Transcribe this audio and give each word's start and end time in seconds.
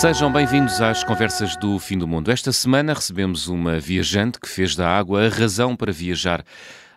Sejam 0.00 0.32
bem-vindos 0.32 0.80
às 0.80 1.04
Conversas 1.04 1.54
do 1.56 1.78
Fim 1.78 1.98
do 1.98 2.08
Mundo. 2.08 2.30
Esta 2.30 2.52
semana 2.52 2.94
recebemos 2.94 3.48
uma 3.48 3.78
viajante 3.78 4.40
que 4.40 4.48
fez 4.48 4.74
da 4.74 4.88
água 4.88 5.26
a 5.26 5.28
razão 5.28 5.76
para 5.76 5.92
viajar. 5.92 6.42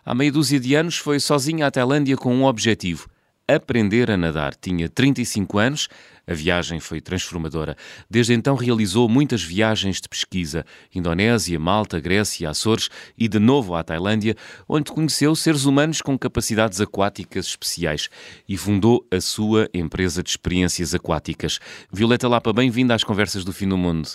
Há 0.06 0.14
meia 0.14 0.32
dúzia 0.32 0.58
de 0.58 0.74
anos 0.74 0.96
foi 0.96 1.20
sozinha 1.20 1.66
à 1.66 1.70
Tailândia 1.70 2.16
com 2.16 2.34
um 2.34 2.46
objetivo: 2.46 3.06
aprender 3.46 4.10
a 4.10 4.16
nadar. 4.16 4.54
Tinha 4.54 4.88
35 4.88 5.58
anos, 5.58 5.88
a 6.26 6.32
viagem 6.32 6.80
foi 6.80 7.00
transformadora. 7.00 7.76
Desde 8.08 8.32
então 8.32 8.54
realizou 8.56 9.08
muitas 9.08 9.42
viagens 9.42 10.00
de 10.00 10.08
pesquisa: 10.08 10.64
Indonésia, 10.94 11.58
Malta, 11.58 12.00
Grécia, 12.00 12.48
Açores 12.48 12.88
e 13.16 13.28
de 13.28 13.38
novo 13.38 13.74
à 13.74 13.82
Tailândia, 13.82 14.34
onde 14.68 14.90
conheceu 14.90 15.34
seres 15.34 15.64
humanos 15.64 16.00
com 16.00 16.18
capacidades 16.18 16.80
aquáticas 16.80 17.46
especiais 17.46 18.08
e 18.48 18.56
fundou 18.56 19.06
a 19.10 19.20
sua 19.20 19.68
empresa 19.74 20.22
de 20.22 20.30
experiências 20.30 20.94
aquáticas. 20.94 21.58
Violeta 21.92 22.28
Lapa, 22.28 22.52
bem-vinda 22.52 22.94
às 22.94 23.04
Conversas 23.04 23.44
do 23.44 23.52
Fim 23.52 23.68
do 23.68 23.76
Mundo. 23.76 24.08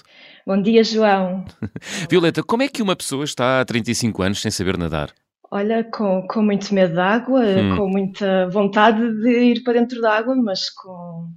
Bom 0.46 0.62
dia, 0.62 0.84
João. 0.84 1.46
Violeta, 2.10 2.42
como 2.42 2.64
é 2.64 2.68
que 2.68 2.82
uma 2.82 2.96
pessoa 2.96 3.24
está 3.24 3.62
há 3.62 3.66
35 3.66 4.24
anos 4.24 4.42
sem 4.42 4.50
saber 4.52 4.78
nadar? 4.78 5.14
Olha, 5.52 5.84
com, 5.84 6.28
com 6.28 6.44
muito 6.44 6.74
medo 6.74 6.94
de 6.94 7.00
água, 7.00 7.42
hum. 7.42 7.76
com 7.76 7.90
muita 7.90 8.48
vontade 8.50 9.00
de 9.22 9.30
ir 9.30 9.64
para 9.64 9.74
dentro 9.74 10.00
da 10.00 10.16
água, 10.16 10.36
mas 10.36 10.70
com, 10.70 11.28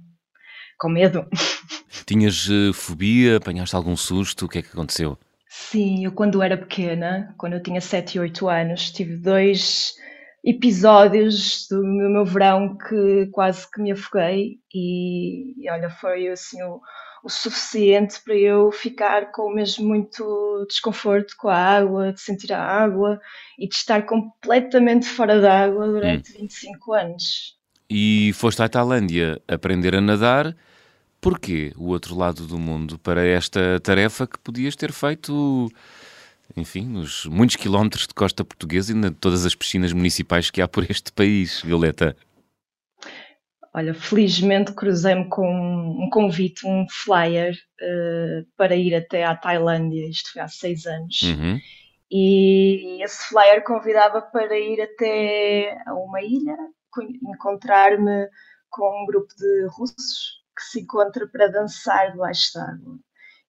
com 0.77 0.89
medo. 0.89 1.25
Tinhas 2.05 2.47
uh, 2.47 2.73
fobia? 2.73 3.37
Apanhaste 3.37 3.75
algum 3.75 3.95
susto? 3.95 4.45
O 4.45 4.49
que 4.49 4.59
é 4.59 4.61
que 4.61 4.69
aconteceu? 4.69 5.17
Sim, 5.47 6.05
eu 6.05 6.11
quando 6.11 6.41
era 6.41 6.57
pequena, 6.57 7.33
quando 7.37 7.53
eu 7.53 7.63
tinha 7.63 7.81
7 7.81 8.15
e 8.15 8.19
8 8.19 8.49
anos, 8.49 8.91
tive 8.91 9.17
dois 9.17 9.93
episódios 10.43 11.67
do 11.69 11.81
meu 11.83 12.25
verão 12.25 12.77
que 12.77 13.27
quase 13.31 13.69
que 13.71 13.81
me 13.81 13.91
afoguei 13.93 14.57
e, 14.73 15.63
e 15.63 15.71
olha, 15.71 15.89
foi 15.89 16.27
assim 16.27 16.61
o, 16.63 16.81
o 17.23 17.29
suficiente 17.29 18.19
para 18.21 18.35
eu 18.35 18.69
ficar 18.69 19.31
com 19.31 19.49
mesmo 19.53 19.87
muito 19.87 20.65
desconforto 20.67 21.35
com 21.37 21.47
a 21.47 21.55
água, 21.55 22.11
de 22.11 22.19
sentir 22.19 22.51
a 22.51 22.61
água 22.61 23.19
e 23.57 23.67
de 23.67 23.73
estar 23.73 24.05
completamente 24.05 25.07
fora 25.07 25.39
da 25.39 25.63
água 25.63 25.87
durante 25.87 26.33
hum. 26.33 26.41
25 26.41 26.93
anos. 26.93 27.57
E 27.89 28.31
foste 28.33 28.61
à 28.61 28.67
Tailândia 28.67 29.41
aprender 29.47 29.95
a 29.95 30.01
nadar. 30.01 30.53
Porquê 31.21 31.71
o 31.77 31.87
outro 31.87 32.13
lado 32.17 32.45
do 32.45 32.59
mundo 32.59 32.99
para 32.99 33.25
esta 33.25 33.79
tarefa 33.79 34.27
que 34.27 34.37
podias 34.37 34.75
ter 34.75 34.91
feito, 34.91 35.71
enfim, 36.57 36.85
nos 36.85 37.25
muitos 37.27 37.55
quilómetros 37.55 38.05
de 38.05 38.13
costa 38.13 38.43
portuguesa 38.43 38.91
e 38.91 38.99
de 38.99 39.11
todas 39.11 39.45
as 39.45 39.55
piscinas 39.55 39.93
municipais 39.93 40.51
que 40.51 40.61
há 40.61 40.67
por 40.67 40.83
este 40.91 41.13
país, 41.13 41.61
Violeta? 41.63 42.17
Olha, 43.75 43.93
felizmente 43.93 44.71
cruzei-me 44.73 45.27
com 45.29 45.47
um 45.47 46.07
convite, 46.11 46.65
um 46.67 46.85
flyer 46.87 47.55
uh, 47.81 48.45
para 48.55 48.75
ir 48.75 48.93
até 48.93 49.23
à 49.23 49.35
Tailândia, 49.35 50.07
isto 50.07 50.31
foi 50.31 50.43
há 50.43 50.47
seis 50.47 50.85
anos. 50.85 51.21
Uhum. 51.23 51.59
E 52.11 53.03
esse 53.03 53.29
flyer 53.29 53.63
convidava 53.63 54.21
para 54.21 54.59
ir 54.59 54.79
até 54.79 55.75
a 55.87 55.95
uma 55.95 56.21
ilha, 56.21 56.55
encontrar-me 57.33 58.29
com 58.69 59.01
um 59.01 59.05
grupo 59.07 59.33
de 59.35 59.67
russos 59.71 60.43
que 60.55 60.63
se 60.63 60.81
encontra 60.81 61.27
para 61.27 61.47
dançar 61.47 62.11
debaixo 62.11 62.53
d'água. 62.53 62.99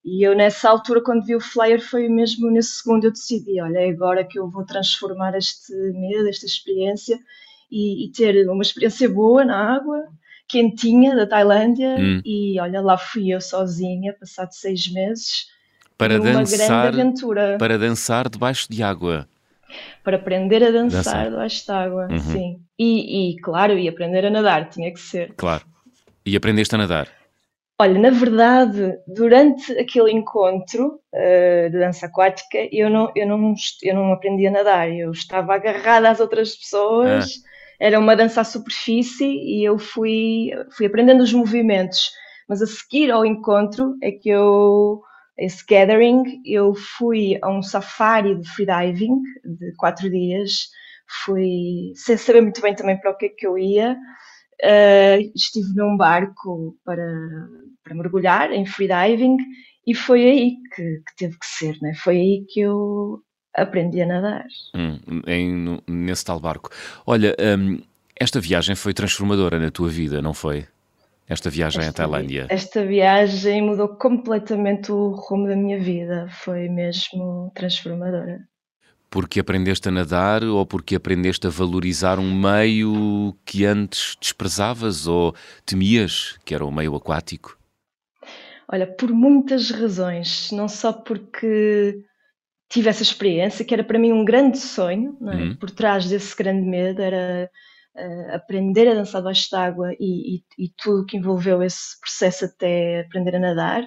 E 0.03 0.27
eu, 0.27 0.35
nessa 0.35 0.71
altura, 0.71 1.03
quando 1.03 1.27
vi 1.27 1.37
o 1.37 1.41
flyer, 1.41 1.83
foi 1.83 2.09
mesmo 2.09 2.51
nesse 2.51 2.77
segundo 2.77 3.05
eu 3.05 3.13
decidi: 3.13 3.61
olha, 3.61 3.81
é 3.81 3.91
agora 3.91 4.25
que 4.25 4.39
eu 4.39 4.49
vou 4.49 4.65
transformar 4.65 5.37
este 5.37 5.73
medo, 5.93 6.29
esta 6.31 6.47
experiência 6.47 7.19
e, 7.71 8.07
e, 8.07 8.13
ter 8.13 8.49
uma 8.49 8.63
experiência 8.63 9.09
boa 9.09 9.45
na 9.45 9.75
água, 9.77 10.05
quentinha 10.49 11.17
da 11.17 11.27
Tailândia. 11.27 11.97
Hum. 11.99 12.21
E 12.25 12.59
olha, 12.61 12.81
lá 12.81 12.97
fui 12.97 13.31
eu 13.31 13.41
sozinha, 13.41 14.15
passado 14.19 14.53
seis 14.53 14.91
meses, 14.93 15.47
para 15.97 16.19
dançar, 16.19 16.89
aventura. 16.89 17.57
Para 17.59 17.79
dançar 17.79 18.29
debaixo 18.29 18.67
de 18.71 18.83
água. 18.83 19.29
Para 20.03 20.17
aprender 20.17 20.63
a 20.63 20.71
dançar, 20.71 21.03
dançar. 21.03 21.31
debaixo 21.31 21.65
de 21.65 21.73
água, 21.73 22.09
uhum. 22.11 22.19
sim. 22.19 22.61
E, 22.79 23.33
e, 23.33 23.37
claro, 23.41 23.79
e 23.79 23.89
aprender 23.89 24.25
a 24.25 24.31
nadar, 24.31 24.69
tinha 24.69 24.93
que 24.93 25.01
ser. 25.01 25.33
Claro. 25.37 25.65
E 26.27 26.37
aprendeste 26.37 26.75
a 26.75 26.79
nadar? 26.79 27.09
Olha, 27.79 27.99
na 27.99 28.11
verdade, 28.11 28.97
durante 29.07 29.73
aquele 29.79 30.13
encontro 30.13 31.01
uh, 31.13 31.71
de 31.71 31.79
dança 31.79 32.07
aquática, 32.07 32.59
eu 32.71 32.89
não, 32.89 33.11
eu, 33.17 33.27
não, 33.27 33.55
eu 33.83 33.95
não 33.95 34.13
aprendi 34.13 34.47
a 34.47 34.51
nadar, 34.51 34.93
eu 34.93 35.11
estava 35.11 35.55
agarrada 35.55 36.09
às 36.09 36.21
outras 36.21 36.55
pessoas. 36.55 37.43
Ah 37.45 37.54
era 37.85 38.01
uma 38.01 38.17
dança 38.17 38.41
à 38.41 38.45
superfície 38.45 39.27
e 39.27 39.63
eu 39.63 39.79
fui, 39.79 40.49
fui 40.75 40.87
aprendendo 40.87 41.23
os 41.23 41.35
movimentos. 41.35 42.11
Mas 42.49 42.63
a 42.63 42.67
seguir 42.67 43.11
ao 43.11 43.27
encontro 43.27 43.95
é 44.03 44.11
que 44.11 44.31
eu, 44.31 45.03
esse 45.37 45.63
gathering, 45.69 46.41
eu 46.47 46.75
fui 46.75 47.39
a 47.43 47.51
um 47.51 47.61
safari 47.61 48.41
de 48.41 48.49
freediving 48.49 49.21
de 49.45 49.75
quatro 49.77 50.09
dias. 50.09 50.71
Fui 51.27 51.93
sem 51.95 52.17
saber 52.17 52.41
muito 52.41 52.63
bem 52.63 52.75
também 52.75 52.99
para 52.99 53.11
o 53.11 53.17
que 53.19 53.27
é 53.27 53.29
que 53.29 53.47
eu 53.47 53.59
ia. 53.59 53.99
Uh, 54.63 55.31
estive 55.35 55.75
num 55.75 55.95
barco 55.95 56.79
para, 56.87 57.07
para 57.83 57.95
mergulhar 57.95 58.51
em 58.51 58.65
freediving 58.65 59.37
e 59.87 59.95
foi 59.95 60.25
aí 60.25 60.57
que, 60.75 60.83
que 60.83 61.17
teve 61.19 61.39
que 61.39 61.47
ser, 61.47 61.77
né? 61.83 61.93
foi 62.03 62.17
aí 62.17 62.47
que 62.49 62.61
eu 62.61 63.21
aprendi 63.55 64.03
a 64.03 64.07
nadar. 64.07 64.47
Hum, 64.75 64.99
em, 65.27 65.81
nesse 65.87 66.25
tal 66.25 66.41
barco. 66.41 66.71
Olha, 67.07 67.35
hum, 67.59 67.81
esta 68.19 68.41
viagem 68.41 68.75
foi 68.75 68.93
transformadora 68.93 69.59
na 69.59 69.71
tua 69.71 69.89
vida, 69.89 70.21
não 70.21 70.35
foi? 70.35 70.67
Esta 71.29 71.49
viagem 71.49 71.81
esta, 71.81 72.05
à 72.05 72.07
Tailândia. 72.07 72.47
Esta 72.51 72.85
viagem 72.85 73.63
mudou 73.63 73.89
completamente 73.89 74.93
o 74.93 75.11
rumo 75.13 75.49
da 75.49 75.57
minha 75.57 75.81
vida. 75.81 76.29
Foi 76.31 76.69
mesmo 76.69 77.51
transformadora. 77.55 78.47
Porque 79.09 79.41
aprendeste 79.41 79.89
a 79.89 79.93
nadar 79.93 80.45
ou 80.45 80.67
porque 80.67 80.97
aprendeste 80.97 81.47
a 81.47 81.51
valorizar 81.51 82.19
um 82.19 82.35
meio 82.35 83.35
que 83.45 83.65
antes 83.65 84.17
desprezavas 84.21 85.07
ou 85.07 85.35
temias, 85.65 86.37
que 86.45 86.55
era 86.55 86.65
o 86.65 86.73
meio 86.73 86.95
aquático? 86.95 87.57
Olha, 88.71 88.87
por 88.87 89.11
muitas 89.11 89.71
razões. 89.71 90.51
Não 90.53 90.69
só 90.69 90.93
porque 90.93 92.05
tive 92.69 92.89
essa 92.89 93.03
experiência, 93.03 93.65
que 93.65 93.75
era 93.75 93.85
para 93.85 93.99
mim 93.99 94.13
um 94.13 94.25
grande 94.25 94.59
sonho, 94.59 95.17
é? 95.23 95.25
uhum. 95.25 95.57
por 95.57 95.71
trás 95.71 96.09
desse 96.09 96.37
grande 96.37 96.67
medo 96.67 97.01
era 97.01 97.51
uh, 97.97 98.35
aprender 98.35 98.89
a 98.89 98.95
dançar 98.95 99.21
debaixo 99.21 99.49
d'água 99.51 99.93
e, 99.99 100.37
e, 100.37 100.45
e 100.59 100.69
tudo 100.77 101.07
que 101.07 101.17
envolveu 101.17 101.63
esse 101.63 101.99
processo 102.01 102.47
até 102.47 103.01
aprender 103.01 103.37
a 103.37 103.41
nadar, 103.41 103.87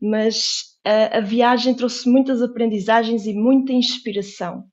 mas 0.00 0.74
a, 0.84 1.18
a 1.18 1.20
viagem 1.20 1.74
trouxe 1.74 2.08
muitas 2.08 2.42
aprendizagens 2.42 3.26
e 3.26 3.34
muita 3.34 3.72
inspiração. 3.72 4.64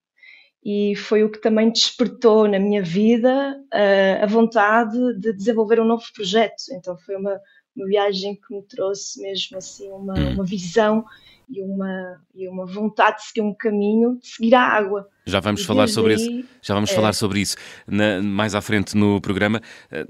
E 0.63 0.95
foi 0.95 1.23
o 1.23 1.31
que 1.31 1.41
também 1.41 1.71
despertou 1.71 2.47
na 2.47 2.59
minha 2.59 2.83
vida 2.83 3.57
uh, 3.73 4.23
a 4.23 4.27
vontade 4.27 4.95
de 5.19 5.33
desenvolver 5.33 5.79
um 5.79 5.85
novo 5.85 6.03
projeto. 6.13 6.61
Então 6.73 6.95
foi 6.99 7.15
uma, 7.15 7.39
uma 7.75 7.87
viagem 7.87 8.35
que 8.35 8.53
me 8.53 8.61
trouxe 8.67 9.19
mesmo 9.21 9.57
assim 9.57 9.89
uma, 9.89 10.13
uhum. 10.13 10.33
uma 10.33 10.43
visão 10.43 11.03
e 11.51 11.61
uma, 11.61 12.21
e 12.33 12.47
uma 12.47 12.65
vontade 12.65 13.17
de 13.17 13.23
seguir 13.25 13.41
um 13.41 13.53
caminho, 13.53 14.17
de 14.19 14.27
seguir 14.27 14.55
a 14.55 14.61
água. 14.61 15.07
Já 15.25 15.39
vamos 15.39 15.65
falar 15.65 15.87
sobre 15.87 16.13
aí, 16.13 16.39
isso. 16.39 16.49
Já 16.61 16.73
vamos 16.73 16.89
é. 16.91 16.95
falar 16.95 17.13
sobre 17.13 17.41
isso 17.41 17.55
na, 17.85 18.21
mais 18.21 18.55
à 18.55 18.61
frente 18.61 18.95
no 18.95 19.19
programa. 19.19 19.61
Eh, 19.91 20.05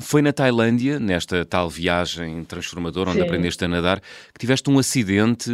foi 0.00 0.22
na 0.22 0.32
Tailândia, 0.32 0.98
nesta 0.98 1.44
tal 1.44 1.68
viagem 1.68 2.42
transformadora 2.44 3.10
onde 3.10 3.20
Sim. 3.20 3.26
aprendeste 3.26 3.64
a 3.64 3.68
nadar, 3.68 4.00
que 4.00 4.40
tiveste 4.40 4.70
um 4.70 4.78
acidente. 4.78 5.50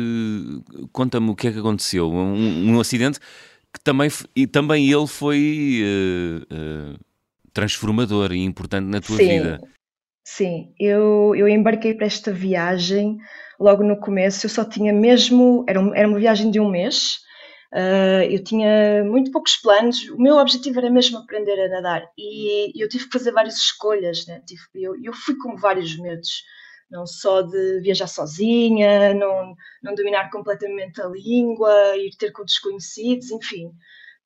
Conta-me 0.93 1.31
o 1.31 1.35
que 1.35 1.49
é 1.49 1.53
que 1.53 1.59
aconteceu. 1.59 2.11
Um, 2.11 2.71
um, 2.71 2.81
acidente 2.81 3.19
que 3.19 3.81
também 3.83 4.09
e 4.35 4.47
também 4.47 4.91
ele 4.91 5.07
foi 5.07 5.83
uh, 5.83 6.95
uh, 6.95 6.99
transformador 7.53 8.33
e 8.33 8.45
importante 8.45 8.87
na 8.87 9.01
tua 9.01 9.17
Sim. 9.17 9.29
vida. 9.29 9.61
Sim, 10.31 10.75
eu, 10.79 11.35
eu 11.35 11.49
embarquei 11.49 11.95
para 11.95 12.07
esta 12.07 12.31
viagem 12.31 13.17
logo 13.59 13.83
no 13.83 13.99
começo 13.99 14.45
eu 14.45 14.51
só 14.51 14.63
tinha 14.63 14.93
mesmo, 14.93 15.65
era, 15.67 15.81
um, 15.81 15.95
era 15.95 16.07
uma 16.07 16.19
viagem 16.19 16.51
de 16.51 16.61
um 16.61 16.69
mês, 16.71 17.21
uh, 17.73 18.23
eu 18.31 18.45
tinha 18.45 19.03
muito 19.05 19.31
poucos 19.33 19.57
planos, 19.57 20.07
o 20.11 20.19
meu 20.21 20.37
objetivo 20.37 20.79
era 20.81 20.91
mesmo 20.91 21.17
aprender 21.17 21.59
a 21.59 21.69
nadar 21.71 22.07
e 22.17 22.71
eu 22.81 22.89
tive 22.91 23.07
que 23.07 23.13
fazer 23.13 23.33
várias 23.33 23.57
escolhas, 23.57 24.27
né? 24.27 24.43
tive, 24.47 24.61
eu, 24.75 24.95
eu 25.03 25.15
fui 25.15 25.35
com 25.39 25.57
vários 25.57 25.97
medos, 25.99 26.43
não 26.91 27.07
só 27.07 27.41
de 27.41 27.81
viajar 27.81 28.07
sozinha, 28.07 29.15
não, 29.15 29.55
não 29.83 29.95
dominar 29.95 30.31
completamente 30.31 31.01
a 31.01 31.07
língua, 31.07 31.97
ir 31.97 32.11
ter 32.19 32.33
com 32.33 32.45
desconhecidos, 32.45 33.31
enfim. 33.31 33.73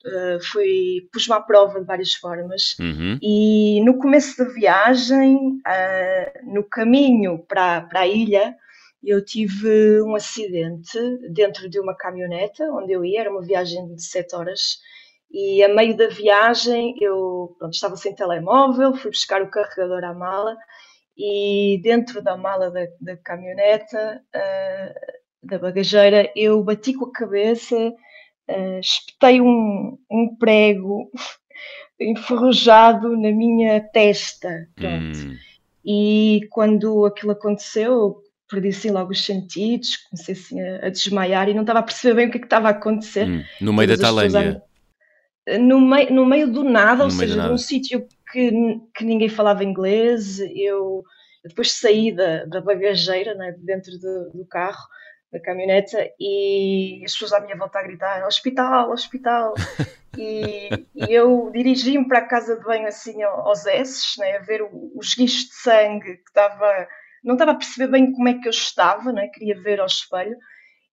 Uh, 0.05 0.43
foi 0.43 1.09
pus-me 1.13 1.35
à 1.35 1.41
prova 1.41 1.79
de 1.79 1.87
várias 1.87 2.13
formas 2.15 2.77
uhum. 2.81 3.21
e 3.23 3.81
no 3.85 3.99
começo 3.99 4.37
da 4.37 4.51
viagem 4.51 5.37
uh, 5.37 6.53
no 6.53 6.65
caminho 6.65 7.39
para, 7.47 7.83
para 7.83 8.01
a 8.01 8.09
ilha 8.09 8.53
eu 9.05 9.25
tive 9.25 10.01
um 10.03 10.15
acidente 10.15 10.99
dentro 11.31 11.69
de 11.69 11.81
uma 11.81 11.95
caminhoneta 11.95 12.65
onde 12.73 12.93
eu 12.93 13.05
ia, 13.05 13.21
era 13.21 13.31
uma 13.31 13.43
viagem 13.43 13.95
de 13.95 14.03
7 14.03 14.37
horas, 14.37 14.79
e 15.31 15.63
a 15.63 15.69
meio 15.69 15.97
da 15.97 16.09
viagem 16.09 16.95
eu 17.01 17.57
pronto, 17.59 17.75
estava 17.75 17.97
sem 17.97 18.15
telemóvel, 18.15 18.95
fui 18.95 19.11
buscar 19.11 19.43
o 19.43 19.51
carregador 19.51 20.05
à 20.05 20.15
mala 20.15 20.57
e 21.17 21.81
dentro 21.83 22.23
da 22.23 22.37
mala 22.37 22.71
da, 22.71 22.87
da 23.01 23.17
caminhoneta, 23.17 24.23
uh, 24.35 25.13
da 25.43 25.59
bagageira, 25.59 26.31
eu 26.37 26.63
bati 26.63 26.95
com 26.95 27.07
a 27.07 27.13
cabeça, 27.13 27.77
uh, 28.51 28.81
espetei 28.81 29.41
um, 29.41 29.99
um 30.11 30.37
prego 30.37 31.11
enferrujado 32.01 33.17
na 33.17 33.31
minha 33.31 33.81
testa. 33.81 34.69
Pronto. 34.75 35.19
Hum. 35.19 35.37
E 35.85 36.47
quando 36.51 37.05
aquilo 37.07 37.33
aconteceu, 37.33 38.23
perdi 38.49 38.69
assim 38.69 38.91
logo 38.91 39.11
os 39.11 39.25
sentidos, 39.25 39.97
comecei 39.97 40.35
assim 40.35 40.61
a, 40.61 40.87
a, 40.87 40.89
desmaiar 40.91 41.49
e 41.49 41.55
não 41.55 41.63
estava 41.63 41.81
a 41.81 41.83
perceber 41.83 42.15
bem 42.15 42.29
o 42.29 42.31
que, 42.31 42.37
é 42.37 42.41
que 42.41 42.47
estava 42.47 42.69
a 42.69 42.73
acontecer. 42.73 43.27
Hum. 43.27 43.43
No 43.61 43.73
meio 43.73 43.89
Todas 43.89 44.01
da 44.01 44.07
Tailândia? 44.07 44.63
No 45.59 45.81
meio, 45.81 46.13
no 46.13 46.25
meio 46.25 46.53
do 46.53 46.63
nada, 46.63 46.99
no 46.99 47.05
ou 47.05 47.11
seja, 47.11 47.49
num 47.49 47.59
sítio 47.59 48.07
que, 48.31 48.53
que 48.95 49.05
ninguém 49.05 49.29
falava 49.29 49.65
inglês. 49.65 50.39
Eu, 50.39 51.05
eu 51.43 51.49
depois 51.49 51.73
saí 51.73 52.13
da, 52.13 52.45
da 52.45 52.61
bagageira, 52.61 53.35
né, 53.35 53.55
dentro 53.59 53.99
do, 53.99 54.31
do 54.33 54.47
carro, 54.47 54.87
da 55.33 55.41
caminhoneta, 55.41 55.99
e 56.21 57.01
as 57.05 57.13
pessoas 57.13 57.33
à 57.33 57.41
minha 57.41 57.57
volta 57.57 57.79
a 57.79 57.83
gritar: 57.83 58.27
hospital, 58.27 58.91
hospital. 58.91 59.55
e, 60.19 60.69
e, 60.95 61.13
eu 61.13 61.51
dirigi-me 61.51 62.07
para 62.07 62.19
a 62.19 62.29
casa 62.29 62.57
de 62.57 62.65
banho 62.65 62.87
assim 62.87 63.23
aos 63.23 63.65
S, 63.67 64.21
né, 64.21 64.37
a 64.37 64.41
ver 64.41 64.63
os 64.95 65.15
guichos 65.15 65.47
de 65.47 65.55
sangue 65.55 66.17
que 66.19 66.29
estava. 66.29 66.87
Não 67.25 67.35
estava 67.35 67.53
a 67.53 67.57
perceber 67.57 67.91
bem 67.91 68.13
como 68.13 68.29
é 68.29 68.35
que 68.35 68.49
eu 68.49 68.51
estava, 68.51 69.13
né, 69.13 69.29
queria 69.29 69.61
ver 69.61 69.81
ao 69.81 69.87
espelho. 69.87 70.37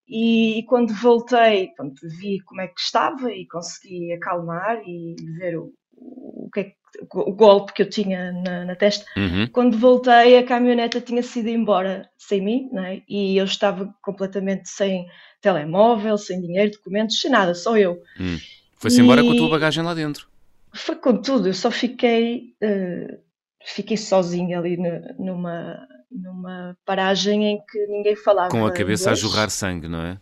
E, 0.08 0.58
e 0.58 0.64
quando 0.64 0.94
voltei, 0.94 1.68
pronto, 1.76 2.00
vi 2.08 2.40
como 2.40 2.60
é 2.60 2.68
que 2.68 2.80
estava 2.80 3.30
e 3.32 3.46
consegui 3.46 4.12
acalmar 4.12 4.80
e 4.84 5.14
ver 5.38 5.56
o, 5.58 5.72
o 5.96 6.48
que 6.52 6.60
é 6.60 6.64
que 6.64 6.79
o 7.12 7.32
golpe 7.32 7.72
que 7.72 7.82
eu 7.82 7.88
tinha 7.88 8.32
na, 8.32 8.64
na 8.64 8.74
testa. 8.74 9.04
Uhum. 9.16 9.46
Quando 9.48 9.78
voltei, 9.78 10.38
a 10.38 10.44
caminhoneta 10.44 11.00
tinha 11.00 11.22
sido 11.22 11.48
embora 11.48 12.08
sem 12.18 12.40
mim, 12.40 12.68
né? 12.72 13.02
e 13.08 13.36
eu 13.36 13.44
estava 13.44 13.92
completamente 14.02 14.68
sem 14.68 15.06
telemóvel, 15.40 16.18
sem 16.18 16.40
dinheiro, 16.40 16.72
documentos, 16.72 17.20
sem 17.20 17.30
nada, 17.30 17.54
só 17.54 17.76
eu. 17.76 18.02
Hum. 18.18 18.38
Foi-se 18.76 19.00
e... 19.00 19.02
embora 19.02 19.22
com 19.22 19.32
a 19.32 19.36
tua 19.36 19.50
bagagem 19.50 19.84
lá 19.84 19.94
dentro? 19.94 20.28
Foi 20.72 20.96
com 20.96 21.20
tudo, 21.20 21.48
eu 21.48 21.54
só 21.54 21.70
fiquei, 21.70 22.54
uh, 22.62 23.18
fiquei 23.64 23.96
sozinha 23.96 24.58
ali 24.58 24.76
no, 24.76 25.24
numa, 25.24 25.86
numa 26.10 26.76
paragem 26.84 27.44
em 27.44 27.58
que 27.58 27.86
ninguém 27.86 28.14
falava. 28.14 28.50
Com 28.50 28.64
a 28.64 28.72
cabeça 28.72 29.10
inglês. 29.10 29.24
a 29.24 29.28
jorrar 29.28 29.50
sangue, 29.50 29.88
não 29.88 30.02
é? 30.02 30.18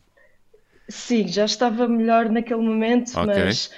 Sim, 0.88 1.28
já 1.28 1.44
estava 1.44 1.86
melhor 1.86 2.30
naquele 2.30 2.62
momento, 2.62 3.10
okay. 3.10 3.44
mas 3.44 3.70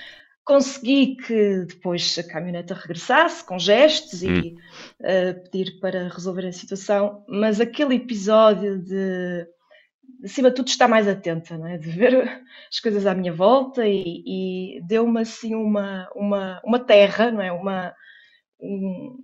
consegui 0.50 1.14
que 1.14 1.64
depois 1.64 2.18
a 2.18 2.24
caminhoneta 2.24 2.74
regressasse 2.74 3.44
com 3.44 3.56
gestos 3.56 4.24
hum. 4.24 4.34
e 4.34 4.56
uh, 4.98 5.48
pedir 5.48 5.78
para 5.78 6.08
resolver 6.08 6.44
a 6.44 6.50
situação, 6.52 7.24
mas 7.28 7.60
aquele 7.60 7.94
episódio 7.94 8.76
de 8.76 9.46
acima 10.24 10.50
de 10.50 10.56
tudo 10.56 10.66
estar 10.66 10.88
mais 10.88 11.06
atenta, 11.06 11.56
não 11.56 11.68
é? 11.68 11.78
de 11.78 11.88
ver 11.88 12.42
as 12.68 12.80
coisas 12.80 13.06
à 13.06 13.14
minha 13.14 13.32
volta 13.32 13.86
e, 13.86 14.24
e 14.26 14.80
deu-me 14.88 15.20
assim 15.20 15.54
uma, 15.54 16.10
uma, 16.16 16.60
uma 16.64 16.80
terra, 16.80 17.30
não 17.30 17.40
é? 17.40 17.52
Uma, 17.52 17.94
um, 18.60 19.16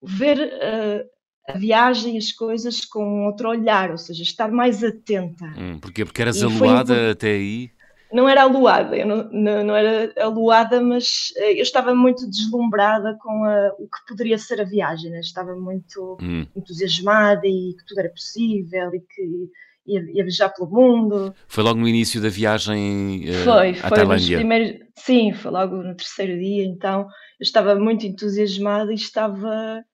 ver 0.00 0.38
uh, 0.38 1.52
a 1.52 1.58
viagem, 1.58 2.16
as 2.16 2.30
coisas 2.30 2.84
com 2.84 3.26
outro 3.26 3.48
olhar, 3.48 3.90
ou 3.90 3.98
seja, 3.98 4.22
estar 4.22 4.52
mais 4.52 4.84
atenta. 4.84 5.44
Hum, 5.58 5.80
porquê? 5.80 6.04
Porque 6.04 6.22
eras 6.22 6.40
aluada 6.40 6.94
um... 6.94 7.10
até 7.10 7.32
aí? 7.32 7.68
Não 8.12 8.28
era 8.28 8.42
aluada, 8.42 8.96
eu 8.96 9.06
não, 9.06 9.28
não, 9.30 9.64
não, 9.64 9.76
era 9.76 10.12
aluada, 10.22 10.80
mas 10.80 11.32
eh, 11.36 11.58
eu 11.58 11.62
estava 11.62 11.94
muito 11.94 12.28
deslumbrada 12.28 13.16
com 13.20 13.44
a, 13.44 13.72
o 13.78 13.86
que 13.86 14.06
poderia 14.06 14.38
ser 14.38 14.60
a 14.60 14.64
viagem, 14.64 15.10
né? 15.10 15.20
estava 15.20 15.54
muito 15.54 16.16
hum. 16.20 16.46
entusiasmada 16.56 17.46
e 17.46 17.74
que 17.78 17.84
tudo 17.86 17.98
era 18.00 18.08
possível 18.08 18.94
e 18.94 19.00
que 19.00 19.50
ia, 19.86 20.00
ia, 20.12 20.22
viajar 20.22 20.48
pelo 20.50 20.70
mundo. 20.70 21.34
Foi 21.46 21.62
logo 21.62 21.78
no 21.78 21.88
início 21.88 22.20
da 22.20 22.28
viagem 22.28 23.24
uh, 23.28 23.44
foi, 23.44 23.70
à 23.70 23.74
foi 23.74 23.98
Tailândia? 23.98 24.38
Primeiros, 24.38 24.86
sim, 24.96 25.32
foi 25.32 25.50
logo 25.50 25.76
no 25.76 25.94
terceiro 25.94 26.38
dia, 26.38 26.64
então 26.64 27.02
eu 27.02 27.42
estava 27.42 27.74
muito 27.74 28.06
entusiasmada 28.06 28.90
e 28.90 28.96
estava 28.96 29.84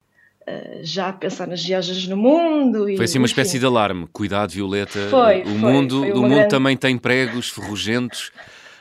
já 0.82 1.08
a 1.08 1.12
pensar 1.12 1.46
nas 1.46 1.64
viagens 1.64 2.06
no 2.06 2.17
mundo. 2.17 2.88
E, 2.88 2.96
foi 2.96 3.05
assim 3.05 3.19
uma 3.19 3.25
enfim. 3.25 3.32
espécie 3.32 3.58
de 3.58 3.67
alarme. 3.67 4.06
Cuidado, 4.12 4.50
Violeta. 4.50 5.08
Foi, 5.11 5.43
o 5.43 5.44
foi, 5.44 5.55
mundo, 5.55 6.00
foi 6.00 6.12
o 6.12 6.23
mundo 6.23 6.35
grande... 6.35 6.49
também 6.49 6.76
tem 6.76 6.99
pregos 6.99 7.49
ferrugentos 7.49 8.32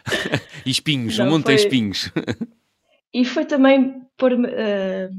e 0.65 0.69
espinhos. 0.69 1.18
Não, 1.18 1.27
o 1.27 1.30
mundo 1.30 1.45
tem 1.45 1.56
espinhos. 1.56 2.12
e 3.13 3.25
foi 3.25 3.45
também 3.45 4.01
por 4.18 4.33
uh, 4.33 5.10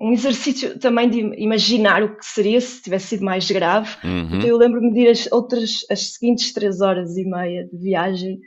um 0.00 0.12
exercício 0.12 0.78
também 0.78 1.08
de 1.08 1.20
imaginar 1.40 2.02
o 2.02 2.16
que 2.16 2.26
seria 2.26 2.60
se 2.60 2.82
tivesse 2.82 3.08
sido 3.08 3.24
mais 3.24 3.50
grave. 3.50 3.96
Uhum. 4.04 4.36
Então 4.36 4.48
eu 4.48 4.56
lembro-me 4.56 4.92
de 4.92 5.00
ir 5.00 5.08
as 5.08 5.30
outras, 5.32 5.86
as 5.90 6.12
seguintes 6.12 6.52
três 6.52 6.80
horas 6.80 7.16
e 7.16 7.24
meia 7.24 7.64
de 7.66 7.76
viagem 7.76 8.38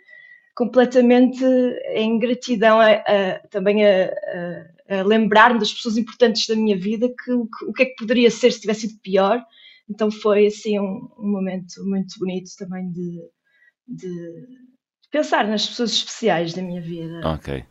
completamente 0.55 1.41
em 1.93 2.19
gratidão 2.19 2.81
a, 2.81 2.91
a, 2.91 3.39
também 3.49 3.85
a, 3.85 4.11
lembrar-me 5.03 5.59
das 5.59 5.73
pessoas 5.73 5.97
importantes 5.97 6.47
da 6.47 6.55
minha 6.55 6.77
vida, 6.77 7.07
que, 7.07 7.25
que, 7.25 7.65
o 7.65 7.73
que 7.73 7.83
é 7.83 7.85
que 7.85 7.95
poderia 7.95 8.31
ser 8.31 8.51
se 8.51 8.61
tivesse 8.61 8.87
sido 8.87 8.99
pior. 9.01 9.43
Então 9.89 10.11
foi 10.11 10.47
assim 10.47 10.79
um, 10.79 11.09
um 11.17 11.31
momento 11.31 11.83
muito 11.85 12.17
bonito 12.19 12.49
também 12.57 12.91
de, 12.91 13.21
de, 13.87 14.47
pensar 15.11 15.47
nas 15.47 15.67
pessoas 15.67 15.91
especiais 15.91 16.53
da 16.53 16.61
minha 16.61 16.81
vida. 16.81 17.21
Ok, 17.23 17.63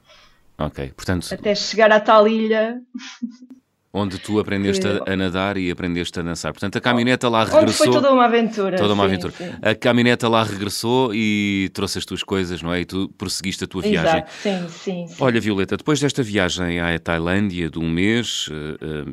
ok. 0.58 0.92
Portanto, 0.96 1.28
até 1.32 1.54
chegar 1.54 1.90
à 1.92 2.00
tal 2.00 2.26
ilha. 2.26 2.80
Onde 3.90 4.18
tu 4.18 4.38
aprendeste 4.38 4.82
que... 4.82 5.10
a, 5.10 5.16
nadar 5.16 5.56
e 5.56 5.70
aprendeste 5.70 6.20
a 6.20 6.22
dançar. 6.22 6.52
Portanto, 6.52 6.76
a 6.76 6.80
caminhoneta 6.80 7.26
lá 7.28 7.44
regressou. 7.44 7.62
Onde 7.62 7.72
foi 7.72 7.90
toda 7.90 8.12
uma 8.12 8.26
aventura. 8.26 8.76
Toda 8.76 8.92
uma 8.92 9.04
sim, 9.04 9.08
aventura. 9.08 9.32
Sim. 9.32 9.50
A 9.62 9.74
caminhoneta 9.74 10.28
lá 10.28 10.42
regressou 10.42 11.14
e 11.14 11.70
trouxe 11.72 11.98
as 11.98 12.04
tuas 12.04 12.22
coisas, 12.22 12.60
não 12.60 12.72
é? 12.72 12.80
E 12.80 12.84
tu 12.84 13.08
prosseguiste 13.16 13.64
a 13.64 13.66
tua 13.66 13.80
viagem. 13.80 14.18
Exato, 14.18 14.30
sim, 14.42 14.68
sim, 14.68 15.06
sim. 15.08 15.16
Olha, 15.18 15.40
Violeta, 15.40 15.76
depois 15.76 15.98
desta 16.00 16.22
viagem 16.22 16.80
à 16.80 16.98
Tailândia 16.98 17.70
de 17.70 17.78
um 17.78 17.88
mês, 17.88 18.48
uh, 18.48 19.08
uh, 19.08 19.12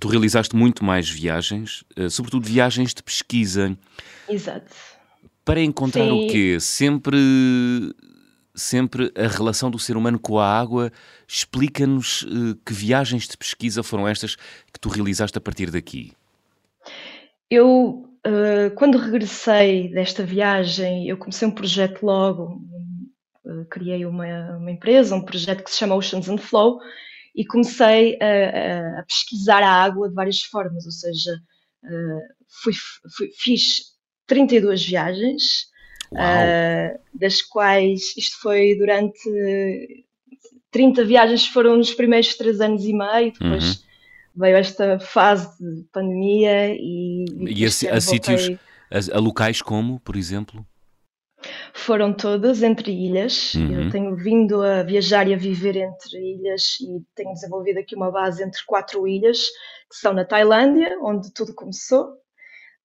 tu 0.00 0.08
realizaste 0.08 0.56
muito 0.56 0.82
mais 0.82 1.08
viagens, 1.08 1.84
uh, 1.98 2.08
sobretudo 2.08 2.46
viagens 2.46 2.94
de 2.94 3.02
pesquisa. 3.02 3.76
Exato. 4.26 4.74
Para 5.44 5.60
encontrar 5.60 6.04
sim. 6.04 6.26
o 6.26 6.30
quê? 6.30 6.56
Sempre 6.58 7.18
sempre 8.54 9.12
a 9.16 9.26
relação 9.26 9.70
do 9.70 9.78
ser 9.78 9.96
humano 9.96 10.18
com 10.18 10.38
a 10.38 10.46
água. 10.46 10.92
Explica-nos 11.26 12.22
uh, 12.22 12.54
que 12.64 12.72
viagens 12.72 13.26
de 13.26 13.36
pesquisa 13.36 13.82
foram 13.82 14.06
estas 14.06 14.36
que 14.36 14.78
tu 14.80 14.88
realizaste 14.88 15.36
a 15.36 15.40
partir 15.40 15.70
daqui. 15.70 16.12
Eu, 17.50 18.08
uh, 18.26 18.74
quando 18.76 18.98
regressei 18.98 19.88
desta 19.88 20.24
viagem, 20.24 21.08
eu 21.08 21.16
comecei 21.16 21.48
um 21.48 21.54
projeto 21.54 22.04
logo, 22.04 22.62
uh, 23.44 23.64
criei 23.70 24.06
uma, 24.06 24.56
uma, 24.56 24.70
empresa, 24.70 25.16
um 25.16 25.24
projeto 25.24 25.64
que 25.64 25.70
se 25.70 25.78
chama 25.78 25.96
Oceans 25.96 26.28
and 26.28 26.38
Flow, 26.38 26.78
e 27.34 27.44
comecei 27.44 28.16
a, 28.22 29.00
a 29.00 29.02
pesquisar 29.02 29.60
a 29.60 29.68
água 29.68 30.08
de 30.08 30.14
várias 30.14 30.40
formas, 30.42 30.86
ou 30.86 30.92
seja, 30.92 31.32
fui, 32.62 32.72
fui, 33.16 33.28
fiz 33.36 33.94
32 34.28 34.86
viagens, 34.86 35.66
uh, 36.12 37.00
das 37.12 37.42
quais 37.42 38.16
isto 38.16 38.40
foi 38.40 38.76
durante 38.76 40.04
30 40.74 41.04
viagens 41.04 41.46
foram 41.46 41.76
nos 41.76 41.94
primeiros 41.94 42.34
três 42.34 42.60
anos 42.60 42.84
e 42.84 42.92
meio, 42.92 43.32
depois 43.32 43.76
uhum. 43.76 43.82
veio 44.34 44.56
esta 44.56 44.98
fase 44.98 45.56
de 45.58 45.84
pandemia 45.92 46.74
e... 46.74 47.24
E 47.38 47.64
a, 47.64 47.68
a 47.68 48.00
sítios, 48.00 48.50
a, 48.90 49.16
a, 49.16 49.20
locais 49.20 49.62
como, 49.62 50.00
por 50.00 50.16
exemplo? 50.16 50.66
Foram 51.72 52.12
todas 52.12 52.60
entre 52.62 52.90
ilhas. 52.90 53.54
Uhum. 53.54 53.84
Eu 53.84 53.90
tenho 53.90 54.16
vindo 54.16 54.62
a 54.62 54.82
viajar 54.82 55.28
e 55.28 55.34
a 55.34 55.36
viver 55.36 55.76
entre 55.76 56.18
ilhas 56.18 56.80
e 56.80 57.04
tenho 57.14 57.32
desenvolvido 57.34 57.78
aqui 57.78 57.94
uma 57.94 58.10
base 58.10 58.42
entre 58.42 58.60
quatro 58.66 59.06
ilhas, 59.06 59.38
que 59.88 59.96
são 59.96 60.12
na 60.12 60.24
Tailândia, 60.24 60.98
onde 61.02 61.32
tudo 61.32 61.54
começou, 61.54 62.06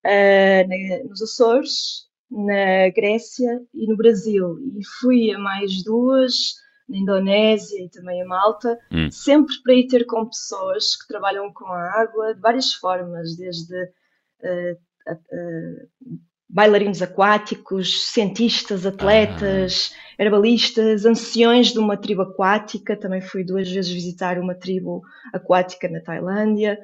uh, 0.06 1.08
nos 1.10 1.24
Açores, 1.24 2.09
na 2.30 2.90
Grécia 2.96 3.62
e 3.74 3.88
no 3.88 3.98
Brasil. 3.98 4.58
E 4.78 4.86
fui 5.00 5.32
a 5.34 5.40
mais 5.40 5.84
duas, 5.84 6.56
na 6.88 6.98
Indonésia 6.98 7.84
e 7.84 7.90
também 7.90 8.22
a 8.22 8.26
Malta, 8.26 8.78
hum. 8.92 9.10
sempre 9.12 9.56
para 9.64 9.74
ir 9.74 9.88
ter 9.88 10.06
com 10.06 10.26
pessoas 10.26 10.96
que 10.96 11.08
trabalham 11.08 11.52
com 11.54 11.66
a 11.66 12.02
água 12.02 12.34
de 12.34 12.42
várias 12.42 12.74
formas, 12.74 13.36
desde 13.38 13.76
uh, 13.76 14.74
uh, 15.12 16.20
bailarinos 16.50 17.02
aquáticos, 17.02 18.12
cientistas, 18.12 18.86
atletas, 18.86 19.92
ah. 19.94 20.24
herbalistas, 20.24 21.06
anciões 21.06 21.68
de 21.68 21.80
uma 21.80 21.96
tribo 21.96 22.24
aquática. 22.24 22.98
Também 22.98 23.22
fui 23.22 23.44
duas 23.44 23.70
vezes 23.70 23.92
visitar 23.92 24.40
uma 24.40 24.56
tribo 24.56 25.04
aquática 25.32 25.88
na 25.88 26.02
Tailândia 26.02 26.80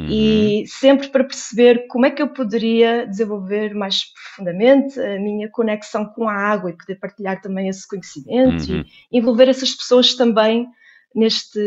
Uhum. 0.00 0.06
E 0.08 0.64
sempre 0.68 1.08
para 1.08 1.24
perceber 1.24 1.88
como 1.88 2.06
é 2.06 2.10
que 2.10 2.22
eu 2.22 2.28
poderia 2.28 3.04
desenvolver 3.04 3.74
mais 3.74 4.04
profundamente 4.04 4.98
a 5.00 5.18
minha 5.18 5.48
conexão 5.50 6.06
com 6.06 6.28
a 6.28 6.32
água 6.32 6.70
e 6.70 6.76
poder 6.76 6.94
partilhar 6.96 7.40
também 7.40 7.68
esse 7.68 7.86
conhecimento 7.86 8.72
uhum. 8.72 8.84
e 9.10 9.18
envolver 9.18 9.48
essas 9.48 9.74
pessoas 9.74 10.14
também 10.14 10.68
neste, 11.14 11.58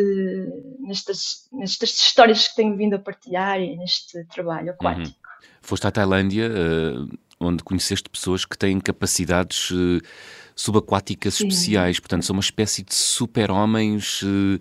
nestas, 0.80 1.48
nestas 1.52 1.90
histórias 1.90 2.48
que 2.48 2.56
tenho 2.56 2.76
vindo 2.78 2.94
a 2.94 3.00
partilhar 3.00 3.60
e 3.60 3.76
neste 3.76 4.24
trabalho 4.26 4.72
aquático. 4.72 5.10
Uhum. 5.10 5.50
Foste 5.62 5.88
à 5.88 5.92
Tailândia, 5.92 6.50
uh, 6.50 7.10
onde 7.40 7.64
conheceste 7.64 8.10
pessoas 8.10 8.46
que 8.46 8.58
têm 8.58 8.80
capacidades 8.80 9.72
uh, 9.72 10.00
subaquáticas 10.56 11.36
Sim. 11.36 11.48
especiais, 11.48 12.00
portanto, 12.00 12.26
são 12.26 12.34
uma 12.34 12.42
espécie 12.42 12.82
de 12.82 12.96
super-homens 12.96 14.22
uh, 14.24 14.60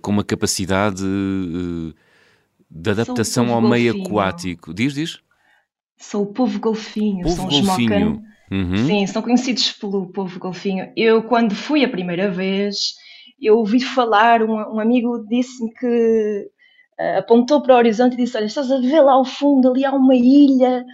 com 0.00 0.10
uma 0.10 0.24
capacidade 0.24 1.04
de 2.70 2.90
adaptação 2.90 3.52
ao 3.52 3.60
meio 3.60 3.92
golfinho. 3.92 4.18
aquático. 4.18 4.74
Diz, 4.74 4.94
diz? 4.94 5.20
São 5.96 6.22
o 6.22 6.26
povo 6.26 6.58
golfinho, 6.58 7.22
povo 7.22 7.36
são 7.36 7.48
golfinho. 7.48 8.16
os 8.16 8.34
Uhum. 8.50 8.86
Sim, 8.86 9.06
são 9.06 9.22
conhecidos 9.22 9.72
pelo 9.72 10.12
povo 10.12 10.38
golfinho. 10.38 10.92
Eu, 10.96 11.22
quando 11.22 11.54
fui 11.54 11.84
a 11.84 11.88
primeira 11.88 12.30
vez, 12.30 12.94
eu 13.40 13.58
ouvi 13.58 13.80
falar, 13.80 14.42
um, 14.42 14.76
um 14.76 14.80
amigo 14.80 15.26
disse-me 15.28 15.72
que 15.72 16.50
uh, 17.00 17.18
apontou 17.18 17.62
para 17.62 17.74
o 17.74 17.78
horizonte 17.78 18.14
e 18.14 18.16
disse: 18.18 18.36
Olha, 18.36 18.46
estás 18.46 18.70
a 18.70 18.78
ver 18.78 19.00
lá 19.00 19.12
ao 19.12 19.24
fundo, 19.24 19.70
ali 19.70 19.84
há 19.84 19.92
uma 19.92 20.14
ilha 20.14 20.84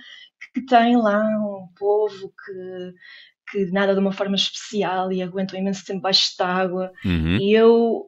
que 0.55 0.65
tem 0.65 0.97
lá 0.97 1.23
um 1.23 1.69
povo 1.79 2.33
que, 2.45 2.93
que 3.51 3.71
nada 3.73 3.95
de 3.95 4.01
uma 4.01 4.13
forma 4.13 4.37
especial 4.37 5.13
e 5.13 5.23
aguenta 5.23 5.55
um 5.55 5.59
imenso 5.59 5.85
tempo 5.85 6.01
baixo 6.01 6.35
de 6.37 6.43
água. 6.43 6.91
Uhum. 7.05 7.37
E 7.37 7.53
eu, 7.53 8.07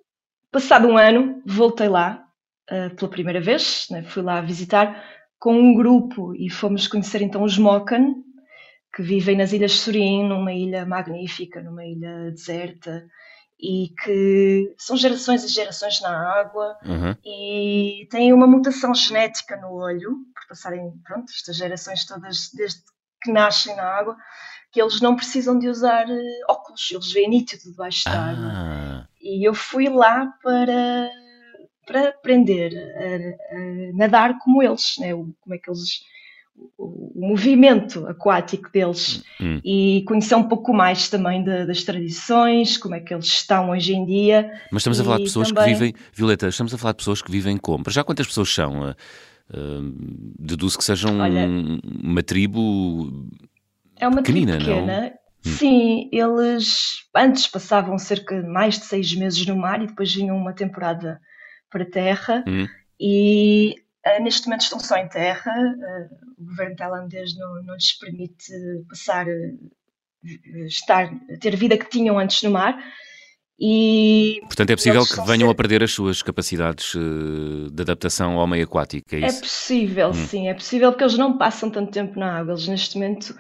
passado 0.50 0.88
um 0.88 0.97
ano, 0.97 1.42
voltei 1.45 1.88
lá 1.88 2.22
uh, 2.71 2.95
pela 2.95 3.11
primeira 3.11 3.40
vez, 3.40 3.87
né, 3.90 4.02
fui 4.02 4.23
lá 4.23 4.40
visitar 4.40 5.02
com 5.38 5.54
um 5.54 5.75
grupo 5.75 6.35
e 6.35 6.49
fomos 6.49 6.87
conhecer 6.87 7.23
então 7.23 7.42
os 7.42 7.59
Mokan, 7.59 8.14
que 8.95 9.02
vivem 9.02 9.37
nas 9.37 9.52
Ilhas 9.52 9.73
Surim, 9.73 10.28
numa 10.28 10.52
ilha 10.52 10.85
magnífica, 10.85 11.62
numa 11.62 11.85
ilha 11.85 12.31
deserta, 12.31 13.04
e 13.59 13.95
que 14.02 14.75
são 14.76 14.97
gerações 14.97 15.45
e 15.45 15.49
gerações 15.49 16.00
na 16.00 16.40
água 16.40 16.76
uhum. 16.85 17.16
e 17.25 18.07
têm 18.11 18.33
uma 18.33 18.47
mutação 18.47 18.92
genética 18.92 19.57
no 19.57 19.73
olho, 19.73 20.16
por 20.35 20.49
passarem, 20.49 20.92
pronto, 21.04 21.33
estas 21.33 21.57
gerações 21.57 22.04
todas 22.04 22.50
desde 22.52 22.81
que 23.23 23.31
nascem 23.31 23.76
na 23.76 23.85
água, 23.85 24.16
que 24.73 24.83
eles 24.83 25.00
não 25.00 25.14
precisam 25.14 25.59
de 25.59 25.69
usar 25.69 26.11
eh, 26.11 26.40
óculos, 26.49 26.90
eles 26.90 27.12
veem 27.12 27.28
nítido 27.28 27.62
debaixo 27.71 28.04
da 28.07 28.31
água. 28.31 28.50
Ah. 28.52 29.09
E 29.21 29.47
eu 29.47 29.54
fui 29.54 29.88
lá 29.88 30.26
para, 30.42 31.11
para 31.87 32.09
aprender 32.09 32.73
a, 32.77 33.57
a 33.57 33.93
nadar 33.97 34.39
como 34.39 34.62
eles, 34.62 34.97
né? 34.99 35.12
como 35.12 35.55
é 35.55 35.59
que 35.59 35.71
eles 35.71 36.05
o, 36.79 37.12
movimento 37.15 38.07
aquático 38.07 38.71
deles 38.71 39.23
hum. 39.41 39.61
e 39.65 40.05
conhecer 40.07 40.35
um 40.35 40.43
pouco 40.43 40.73
mais 40.73 41.09
também 41.09 41.43
de, 41.43 41.67
das 41.67 41.83
tradições, 41.83 42.77
como 42.77 42.95
é 42.95 43.01
que 43.01 43.15
eles 43.15 43.27
estão 43.27 43.71
hoje 43.71 43.95
em 43.95 44.05
dia. 44.05 44.53
Mas 44.71 44.83
estamos 44.83 45.01
a 45.01 45.05
falar 45.05 45.19
de 45.19 45.25
pessoas 45.25 45.49
também... 45.49 45.65
que 45.65 45.71
vivem, 45.71 45.95
Violeta, 46.12 46.49
estamos 46.49 46.75
a 46.75 46.79
falar 46.79 46.93
de 46.93 46.99
pessoas 46.99 47.23
que 47.23 47.31
vivem 47.31 47.57
como? 47.57 47.85
Já 47.89 48.05
quantas 48.05 48.27
pessoas 48.27 48.53
são? 48.53 48.91
Uh, 48.91 48.95
uh, 49.51 49.95
deduzo 50.39 50.79
que 50.79 50.85
sejam 50.85 51.19
Olha, 51.21 51.49
uma 52.03 52.23
tribo 52.23 53.29
é 53.99 54.09
uma 54.09 54.23
pequenina, 54.23 54.59
tribo 54.59 54.71
pequena. 54.73 55.01
Não? 55.01 55.23
Hum. 55.45 55.57
Sim, 55.57 56.09
eles 56.12 57.05
antes 57.15 57.47
passavam 57.49 57.99
cerca 57.99 58.41
de 58.41 58.49
mais 58.49 58.79
de 58.79 58.85
seis 58.85 59.12
meses 59.15 59.45
no 59.45 59.57
mar 59.57 59.83
e 59.83 59.87
depois 59.89 60.15
vinham 60.15 60.37
uma 60.37 60.53
temporada 60.53 61.21
para 61.73 61.83
a 61.83 61.91
terra. 61.91 62.45
Hum. 62.47 62.69
E 63.00 63.83
Uh, 64.05 64.21
neste 64.23 64.47
momento 64.47 64.62
estão 64.62 64.81
só 64.81 64.97
em 64.97 65.09
terra, 65.09 65.52
uh, 65.52 66.43
o 66.43 66.45
governo 66.45 66.75
tailandês 66.75 67.37
não, 67.37 67.62
não 67.62 67.75
lhes 67.75 67.93
permite 67.93 68.52
passar, 68.88 69.29
uh, 69.29 70.67
estar, 70.67 71.09
ter 71.41 71.55
vida 71.55 71.79
que 71.79 71.88
tinham 71.88 72.19
antes 72.19 72.43
no 72.43 72.50
mar. 72.50 72.76
E 73.61 74.41
Portanto, 74.43 74.71
é 74.71 74.76
possível 74.76 75.07
que 75.07 75.21
venham 75.25 75.47
ser... 75.47 75.52
a 75.52 75.55
perder 75.55 75.85
as 75.85 75.93
suas 75.93 76.21
capacidades 76.21 76.95
de 76.97 77.83
adaptação 77.83 78.41
ao 78.41 78.47
meio 78.47 78.64
aquático, 78.64 79.14
é, 79.14 79.21
é 79.21 79.26
isso? 79.29 79.38
É 79.38 79.41
possível, 79.41 80.09
hum. 80.09 80.14
sim, 80.14 80.49
é 80.49 80.55
possível 80.55 80.91
porque 80.91 81.05
eles 81.05 81.17
não 81.17 81.38
passam 81.38 81.71
tanto 81.71 81.93
tempo 81.93 82.19
na 82.19 82.38
água, 82.38 82.55
eles 82.55 82.67
neste 82.67 82.97
momento 82.99 83.37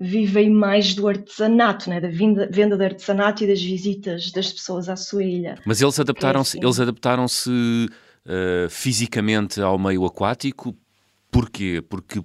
vivem 0.00 0.50
mais 0.50 0.94
do 0.94 1.08
artesanato, 1.08 1.88
né? 1.88 2.00
da 2.00 2.08
venda, 2.08 2.48
venda 2.50 2.76
de 2.76 2.84
artesanato 2.84 3.44
e 3.44 3.46
das 3.46 3.62
visitas 3.62 4.30
das 4.32 4.52
pessoas 4.52 4.88
à 4.88 4.96
sua 4.96 5.24
ilha. 5.24 5.56
Mas 5.64 5.80
eles 5.80 5.98
adaptaram-se, 5.98 6.56
é 6.56 6.60
assim. 6.60 6.66
eles 6.66 6.80
adaptaram-se 6.80 7.50
uh, 7.50 8.68
fisicamente 8.70 9.60
ao 9.60 9.78
meio 9.78 10.04
aquático. 10.04 10.74
Porquê? 11.30 11.82
Porque 11.88 12.22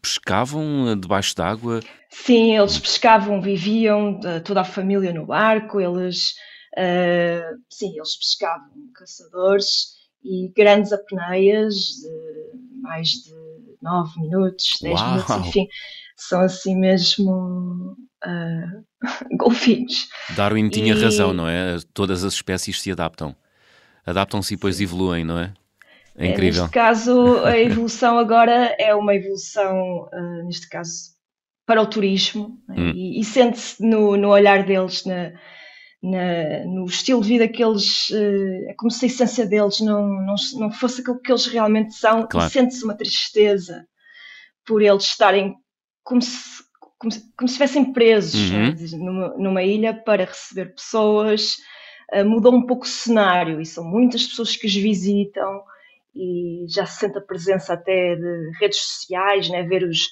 pescavam 0.00 0.90
eh, 0.90 0.96
debaixo 0.96 1.34
d'água? 1.36 1.80
Sim, 2.10 2.56
eles 2.56 2.78
pescavam, 2.78 3.40
viviam 3.40 4.18
toda 4.44 4.62
a 4.62 4.64
família 4.64 5.12
no 5.12 5.26
barco, 5.26 5.80
eles 5.80 6.34
uh, 6.76 7.58
sim, 7.70 7.94
eles 7.96 8.16
pescavam 8.16 8.70
caçadores 8.94 9.92
e 10.24 10.52
grandes 10.54 10.92
apneias 10.92 11.74
de 11.74 12.80
mais 12.80 13.08
de 13.08 13.32
9 13.80 14.20
minutos, 14.20 14.78
10 14.82 15.00
Uau. 15.00 15.10
minutos, 15.10 15.36
enfim, 15.46 15.68
são 16.28 16.40
assim 16.40 16.76
mesmo 16.76 17.96
uh, 18.24 18.84
golfinhos. 19.36 20.08
Darwin 20.36 20.68
tinha 20.68 20.94
e... 20.94 21.00
razão, 21.02 21.32
não 21.32 21.48
é? 21.48 21.76
Todas 21.92 22.24
as 22.24 22.34
espécies 22.34 22.80
se 22.80 22.90
adaptam 22.90 23.36
adaptam-se 24.04 24.54
e 24.54 24.56
depois 24.56 24.80
evoluem, 24.80 25.24
não 25.24 25.38
é? 25.38 25.52
É, 26.16 26.26
é 26.26 26.30
incrível. 26.32 26.62
neste 26.62 26.74
caso, 26.74 27.38
a 27.44 27.58
evolução 27.58 28.18
agora 28.18 28.74
é 28.78 28.94
uma 28.94 29.14
evolução, 29.14 30.08
uh, 30.12 30.44
neste 30.44 30.68
caso, 30.68 31.12
para 31.64 31.80
o 31.80 31.86
turismo 31.86 32.58
né? 32.68 32.74
hum. 32.76 32.92
e, 32.94 33.20
e 33.20 33.24
sente-se 33.24 33.82
no, 33.82 34.16
no, 34.16 34.28
olhar 34.28 34.64
deles, 34.64 35.04
na, 35.04 35.32
na, 36.02 36.64
no 36.66 36.84
estilo 36.84 37.22
de 37.22 37.28
vida 37.28 37.48
que 37.48 37.62
eles, 37.62 38.10
uh, 38.10 38.70
é 38.70 38.74
como 38.76 38.90
se 38.90 39.04
a 39.04 39.08
essência 39.08 39.46
deles 39.46 39.80
não, 39.80 40.06
não, 40.06 40.34
não 40.58 40.70
fosse 40.70 41.00
aquilo 41.00 41.20
que 41.20 41.30
eles 41.30 41.46
realmente 41.46 41.94
são 41.94 42.26
claro. 42.26 42.48
e 42.48 42.50
sente-se 42.50 42.84
uma 42.84 42.96
tristeza 42.96 43.86
por 44.66 44.82
eles 44.82 45.04
estarem 45.04 45.54
como 46.02 46.20
se, 46.20 46.64
como 46.98 47.10
se, 47.10 47.20
como 47.36 47.48
se 47.48 47.54
estivessem 47.54 47.92
presos 47.92 48.50
uhum. 48.92 49.04
numa, 49.04 49.28
numa 49.38 49.62
ilha 49.62 49.94
para 49.94 50.24
receber 50.24 50.74
pessoas 50.74 51.56
uh, 52.12 52.24
mudou 52.24 52.54
um 52.54 52.66
pouco 52.66 52.84
o 52.84 52.88
cenário 52.88 53.60
e 53.60 53.66
são 53.66 53.84
muitas 53.84 54.26
pessoas 54.26 54.56
que 54.56 54.66
os 54.66 54.74
visitam 54.74 55.62
e 56.14 56.66
já 56.68 56.84
se 56.84 57.00
sente 57.00 57.18
a 57.18 57.22
presença 57.22 57.72
até 57.72 58.14
de 58.14 58.50
redes 58.60 58.78
sociais, 58.78 59.48
né? 59.48 59.62
ver 59.62 59.84
os, 59.84 60.08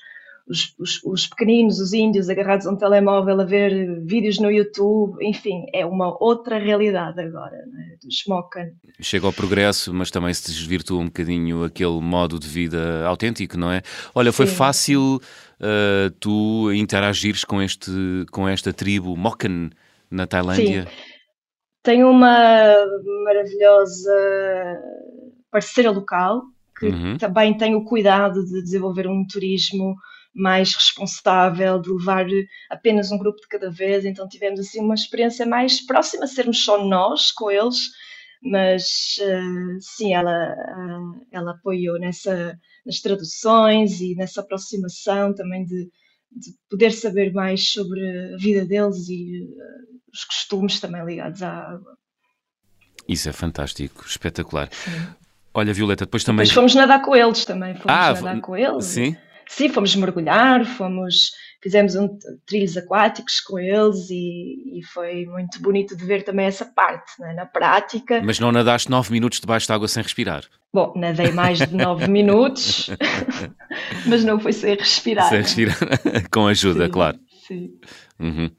os, 0.51 0.75
os, 0.79 1.01
os, 1.05 1.27
pequeninos, 1.29 1.79
os 1.79 1.93
índios 1.93 2.29
agarrados 2.29 2.67
a 2.67 2.73
um 2.73 2.77
telemóvel 2.77 3.41
a 3.41 3.45
ver 3.45 4.03
vídeos 4.05 4.41
no 4.41 4.51
YouTube, 4.51 5.17
enfim, 5.25 5.65
é 5.73 5.87
uma 5.87 6.17
outra 6.21 6.59
realidade 6.59 7.21
agora 7.21 7.57
né? 7.73 7.95
do 8.03 8.09
Smokan. 8.11 8.71
Chega 9.01 9.27
ao 9.27 9.33
progresso, 9.33 9.95
mas 9.95 10.11
também 10.11 10.35
se 10.35 10.51
desvirtua 10.51 10.99
um 10.99 11.05
bocadinho 11.05 11.63
aquele 11.63 12.01
modo 12.01 12.39
de 12.39 12.49
vida 12.49 13.07
autêntico, 13.07 13.57
não 13.57 13.71
é? 13.71 13.81
Olha, 14.13 14.33
foi 14.33 14.49
Sim. 14.49 14.57
fácil 14.57 15.21
uh, 15.61 16.11
tu 16.19 16.73
interagires 16.73 17.45
com, 17.45 17.63
este, 17.63 17.93
com 18.33 18.49
esta 18.49 18.73
tribo 18.73 19.17
Mokan 19.17 19.71
na 20.11 20.27
Tailândia? 20.27 20.83
Sim. 20.83 20.89
Tenho 21.83 22.11
uma 22.11 22.75
maravilhosa 23.25 24.13
parceira 25.51 25.91
local 25.91 26.43
que 26.77 26.87
uhum. 26.87 27.17
também 27.19 27.57
tem 27.57 27.75
o 27.75 27.85
cuidado 27.85 28.45
de 28.45 28.63
desenvolver 28.63 29.07
um 29.07 29.25
turismo 29.27 29.95
mais 30.35 30.75
responsável, 30.75 31.81
de 31.81 31.91
levar 31.91 32.27
apenas 32.71 33.11
um 33.11 33.19
grupo 33.19 33.41
de 33.41 33.49
cada 33.49 33.71
vez. 33.71 34.05
Então 34.05 34.29
tivemos 34.29 34.61
assim 34.61 34.81
uma 34.81 34.95
experiência 34.95 35.45
mais 35.45 35.85
próxima, 35.85 36.27
sermos 36.27 36.65
só 36.65 36.85
nós 36.85 37.33
com 37.33 37.51
eles, 37.51 37.91
mas 38.43 39.19
uh, 39.21 39.79
sim, 39.81 40.15
ela, 40.15 40.55
uh, 40.55 41.27
ela 41.33 41.53
apoiou 41.53 41.99
nessa, 41.99 42.59
nas 42.87 43.01
traduções 43.01 44.01
e 44.01 44.15
nessa 44.15 44.41
aproximação 44.41 45.35
também 45.35 45.65
de, 45.65 45.91
de 46.31 46.53
poder 46.71 46.93
saber 46.93 47.33
mais 47.33 47.69
sobre 47.69 48.01
a 48.35 48.37
vida 48.37 48.65
deles 48.65 49.09
e 49.09 49.43
uh, 49.43 50.01
os 50.13 50.25
costumes 50.25 50.81
também 50.81 51.05
ligados 51.05 51.43
à 51.43 51.51
água. 51.51 51.99
Isso 53.09 53.29
é 53.29 53.33
fantástico, 53.33 54.07
espetacular. 54.07 54.69
Sim. 54.73 54.91
Olha, 55.53 55.75
Violeta, 55.75 56.05
depois 56.05 56.23
também. 56.23 56.45
Depois 56.45 56.55
fomos 56.55 56.75
nadar 56.75 57.03
com 57.03 57.15
eles 57.15 57.45
também. 57.45 57.75
Fomos 57.75 57.87
ah, 57.89 58.15
nadar 58.15 58.41
com 58.41 58.57
eles. 58.57 58.85
Sim. 58.85 59.17
Sim, 59.51 59.69
fomos 59.69 59.97
mergulhar, 59.97 60.65
fomos, 60.65 61.33
fizemos 61.61 61.97
um, 61.97 62.09
trilhos 62.47 62.77
aquáticos 62.77 63.41
com 63.41 63.59
eles 63.59 64.09
e, 64.09 64.79
e, 64.79 64.85
foi 64.85 65.27
muito 65.27 65.61
bonito 65.61 65.97
de 65.97 66.05
ver 66.05 66.23
também 66.23 66.47
essa 66.47 66.65
parte, 66.65 67.21
né, 67.21 67.33
na 67.35 67.45
prática. 67.45 68.23
Mas 68.25 68.39
não 68.39 68.53
nadaste 68.53 68.89
nove 68.89 69.11
minutos 69.11 69.41
debaixo 69.41 69.67
de 69.67 69.73
água 69.73 69.89
sem 69.89 70.05
respirar? 70.05 70.45
Bom, 70.73 70.93
nadei 70.95 71.33
mais 71.33 71.59
de 71.59 71.75
nove 71.75 72.07
minutos, 72.09 72.91
mas 74.07 74.25
não 74.25 74.39
foi 74.39 74.53
sem 74.53 74.77
respirar. 74.77 75.29
Sem 75.29 75.43
respirar, 75.43 75.77
com 76.31 76.47
ajuda, 76.47 76.85
sim, 76.85 76.91
claro. 76.93 77.19
Sim. 77.49 77.71
Uhum. 78.21 78.51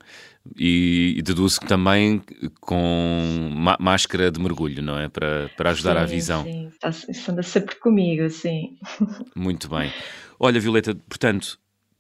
E, 0.58 1.16
e 1.18 1.22
deduzo 1.22 1.62
que 1.62 1.68
também 1.68 2.22
com 2.60 3.50
máscara 3.80 4.30
de 4.30 4.42
mergulho, 4.42 4.84
não 4.84 5.00
é? 5.00 5.08
Para, 5.08 5.50
para 5.56 5.70
ajudar 5.70 5.96
sim, 5.96 6.02
à 6.02 6.06
visão. 6.06 6.44
Sim, 6.44 6.70
isso 7.08 7.32
anda 7.32 7.44
sempre 7.44 7.76
comigo, 7.76 8.30
sim. 8.30 8.76
Muito 9.34 9.70
bem. 9.70 9.90
Olha, 10.44 10.60
Violeta, 10.60 10.96
portanto, 11.08 11.60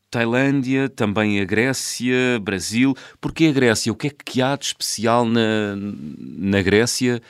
Tailândia, 0.09 0.89
também 0.89 1.39
a 1.39 1.45
Grécia, 1.45 2.39
Brasil. 2.41 2.95
Porquê 3.19 3.45
a 3.45 3.51
Grécia? 3.51 3.91
O 3.91 3.95
que 3.95 4.07
é 4.07 4.09
que 4.09 4.41
há 4.41 4.55
de 4.55 4.65
especial 4.65 5.25
na, 5.25 5.75
na 5.75 6.59
Grécia 6.63 7.21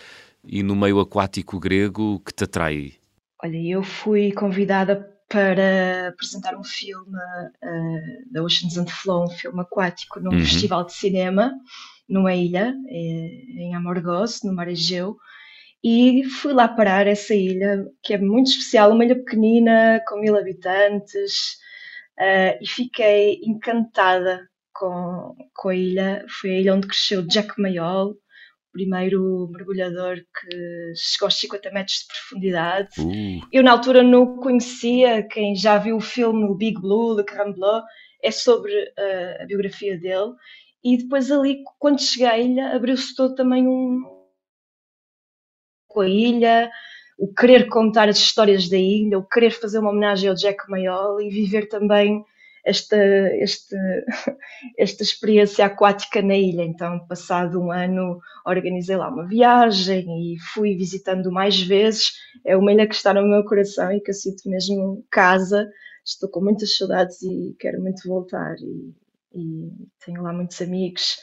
e 0.42 0.64
no 0.64 0.74
meio 0.74 1.02
aquático 1.02 1.60
grego 1.60 2.22
que 2.26 2.34
te 2.34 2.46
atrai? 2.46 2.94
Olha, 3.44 3.58
eu 3.58 3.84
fui 3.84 4.32
convidada 4.32 5.06
para 5.28 6.08
apresentar 6.08 6.56
um 6.58 6.64
filme 6.64 7.18
uh, 7.18 8.32
da 8.32 8.42
Oceans 8.42 8.78
and 8.78 8.88
Flow, 8.88 9.26
um 9.26 9.30
filme 9.30 9.60
aquático, 9.60 10.18
num 10.22 10.32
uhum. 10.32 10.40
festival 10.40 10.86
de 10.86 10.94
cinema, 10.94 11.52
numa 12.08 12.34
ilha, 12.34 12.74
eh, 12.88 13.46
em 13.58 13.76
Amorgos, 13.76 14.44
no 14.44 14.54
Mar 14.54 14.70
Egeu, 14.70 15.18
e 15.84 16.24
fui 16.26 16.54
lá 16.54 16.68
parar 16.68 17.08
essa 17.08 17.34
ilha, 17.34 17.86
que 18.04 18.14
é 18.14 18.18
muito 18.18 18.52
especial, 18.52 18.92
uma 18.92 19.04
ilha 19.04 19.16
pequenina, 19.16 20.02
com 20.08 20.20
mil 20.20 20.38
habitantes, 20.38 21.58
uh, 22.20 22.58
e 22.62 22.68
fiquei 22.68 23.40
encantada 23.44 24.48
com, 24.74 25.36
com 25.56 25.70
a 25.70 25.76
ilha. 25.76 26.26
Foi 26.28 26.52
a 26.52 26.60
ilha 26.60 26.76
onde 26.76 26.88
cresceu 26.88 27.26
Jack 27.26 27.60
Mayol, 27.60 28.16
primeiro 28.72 29.50
mergulhador 29.52 30.18
que 30.18 30.94
chegou 30.96 31.28
aos 31.28 31.40
50 31.40 31.72
metros 31.72 31.98
de 31.98 32.08
profundidade. 32.08 32.90
Uh. 33.00 33.48
Eu, 33.52 33.64
na 33.64 33.72
altura, 33.72 34.04
não 34.04 34.38
conhecia. 34.38 35.24
Quem 35.24 35.56
já 35.56 35.78
viu 35.78 35.98
o 35.98 36.02
filme 36.02 36.46
o 36.46 36.56
Big 36.56 36.80
Blue, 36.80 37.16
de 37.16 37.24
Caramblot, 37.24 37.86
é 38.24 38.32
sobre 38.32 38.72
uh, 38.72 39.44
a 39.44 39.46
biografia 39.46 39.98
dele. 39.98 40.34
E 40.84 40.98
depois, 40.98 41.32
ali, 41.32 41.64
quando 41.78 42.02
cheguei 42.02 42.28
à 42.28 42.38
ilha, 42.38 42.76
abriu-se 42.76 43.16
todo 43.16 43.36
também 43.36 43.68
um. 43.68 44.02
Com 45.92 46.02
a 46.02 46.10
ilha, 46.10 46.70
o 47.18 47.32
querer 47.34 47.68
contar 47.68 48.10
as 48.10 48.18
histórias 48.18 48.68
da 48.70 48.78
ilha, 48.78 49.18
o 49.20 49.24
querer 49.24 49.52
fazer 49.52 49.80
uma 49.80 49.92
homenagem 49.92 50.30
ao 50.30 50.36
Jack 50.36 50.70
Mayol 50.70 51.22
e 51.22 51.30
viver 51.30 51.68
também 51.68 52.26
esta, 52.66 52.98
esta, 52.98 53.78
esta 54.78 55.04
experiência 55.04 55.66
aquática 55.66 56.22
na 56.22 56.36
ilha. 56.36 56.64
Então, 56.64 57.06
passado 57.08 57.60
um 57.60 57.72
ano, 57.72 58.20
organizei 58.46 58.96
lá 58.96 59.10
uma 59.10 59.28
viagem 59.28 60.34
e 60.34 60.40
fui 60.54 60.76
visitando 60.76 61.32
mais 61.32 61.62
vezes. 61.62 62.14
É 62.46 62.56
uma 62.56 62.72
ilha 62.72 62.88
que 62.88 62.96
está 62.96 63.14
no 63.14 63.28
meu 63.28 63.44
coração 63.44 63.92
e 63.92 64.02
que 64.02 64.12
eu 64.12 64.16
sinto 64.16 64.50
mesmo 64.50 65.06
casa. 65.10 65.70
Estou 66.06 66.30
com 66.30 66.42
muitas 66.42 66.76
saudades 66.76 67.22
e 67.22 67.56
quero 67.60 67.82
muito 67.82 68.08
voltar. 68.08 68.56
E, 68.60 68.94
e 69.34 69.72
tenho 70.06 70.22
lá 70.22 70.34
muitos 70.34 70.62
amigos. 70.62 71.18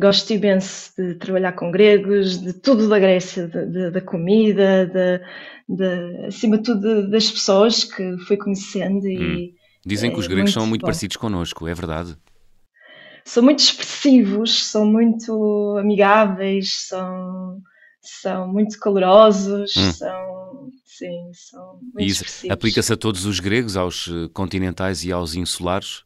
Gosto 0.00 0.32
imenso 0.32 0.92
de 0.96 1.14
trabalhar 1.16 1.52
com 1.52 1.72
gregos, 1.72 2.40
de 2.40 2.52
tudo 2.52 2.88
da 2.88 2.98
Grécia, 2.98 3.48
de, 3.48 3.66
de, 3.66 3.90
da 3.90 4.00
comida, 4.00 4.86
de, 4.86 5.20
de, 5.68 6.26
acima 6.26 6.56
de 6.58 6.62
tudo 6.62 7.10
das 7.10 7.30
pessoas 7.30 7.84
que 7.84 8.16
fui 8.18 8.36
conhecendo 8.36 9.08
e, 9.08 9.18
hum 9.18 9.58
Dizem 9.88 10.12
que 10.12 10.18
os 10.18 10.26
é 10.26 10.28
gregos 10.28 10.52
são 10.52 10.66
muito 10.66 10.82
bom. 10.82 10.86
parecidos 10.86 11.16
connosco, 11.16 11.66
é 11.66 11.72
verdade? 11.72 12.14
São 13.24 13.42
muito 13.42 13.60
expressivos, 13.60 14.66
são 14.66 14.84
muito 14.84 15.76
amigáveis, 15.78 16.86
são, 16.88 17.58
são 18.02 18.48
muito 18.48 18.78
calorosos, 18.78 19.74
hum. 19.76 19.92
são, 19.92 20.68
sim, 20.84 21.30
são 21.32 21.80
muito 21.80 22.00
e 22.00 22.06
isso 22.06 22.24
aplica-se 22.50 22.92
a 22.92 22.96
todos 22.96 23.24
os 23.24 23.40
gregos, 23.40 23.78
aos 23.78 24.10
continentais 24.34 25.04
e 25.04 25.12
aos 25.12 25.34
insulares? 25.34 26.04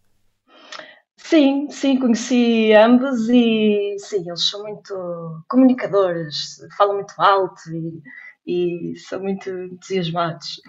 Sim, 1.33 1.67
sim, 1.71 1.99
conheci 1.99 2.75
ambos 2.75 3.27
e 3.31 3.97
sim, 3.99 4.23
eles 4.29 4.51
são 4.51 4.63
muito 4.65 5.43
comunicadores, 5.49 6.59
falam 6.77 6.97
muito 6.97 7.15
alto 7.17 7.59
e 7.73 8.03
e 8.47 8.93
são 8.99 9.23
muito 9.23 9.49
entusiasmados. 9.49 10.61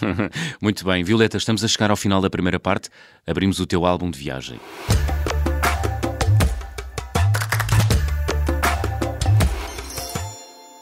muito 0.62 0.84
bem, 0.84 1.02
Violeta, 1.02 1.36
estamos 1.38 1.64
a 1.64 1.66
chegar 1.66 1.90
ao 1.90 1.96
final 1.96 2.20
da 2.20 2.30
primeira 2.30 2.60
parte. 2.60 2.88
Abrimos 3.26 3.58
o 3.58 3.66
teu 3.66 3.84
álbum 3.84 4.12
de 4.12 4.18
viagem. 4.20 4.60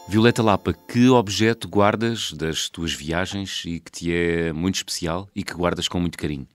Violeta 0.07 0.43
Lapa, 0.43 0.75
que 0.75 1.09
objeto 1.09 1.67
guardas 1.67 2.35
das 2.35 2.69
tuas 2.69 2.93
viagens 2.93 3.63
e 3.65 3.81
que 3.81 3.91
te 3.91 4.13
é 4.13 4.53
muito 4.53 4.75
especial 4.75 5.31
e 5.35 5.43
que 5.43 5.55
guardas 5.55 5.89
com 5.89 5.99
muito 5.99 6.19
carinho? 6.19 6.47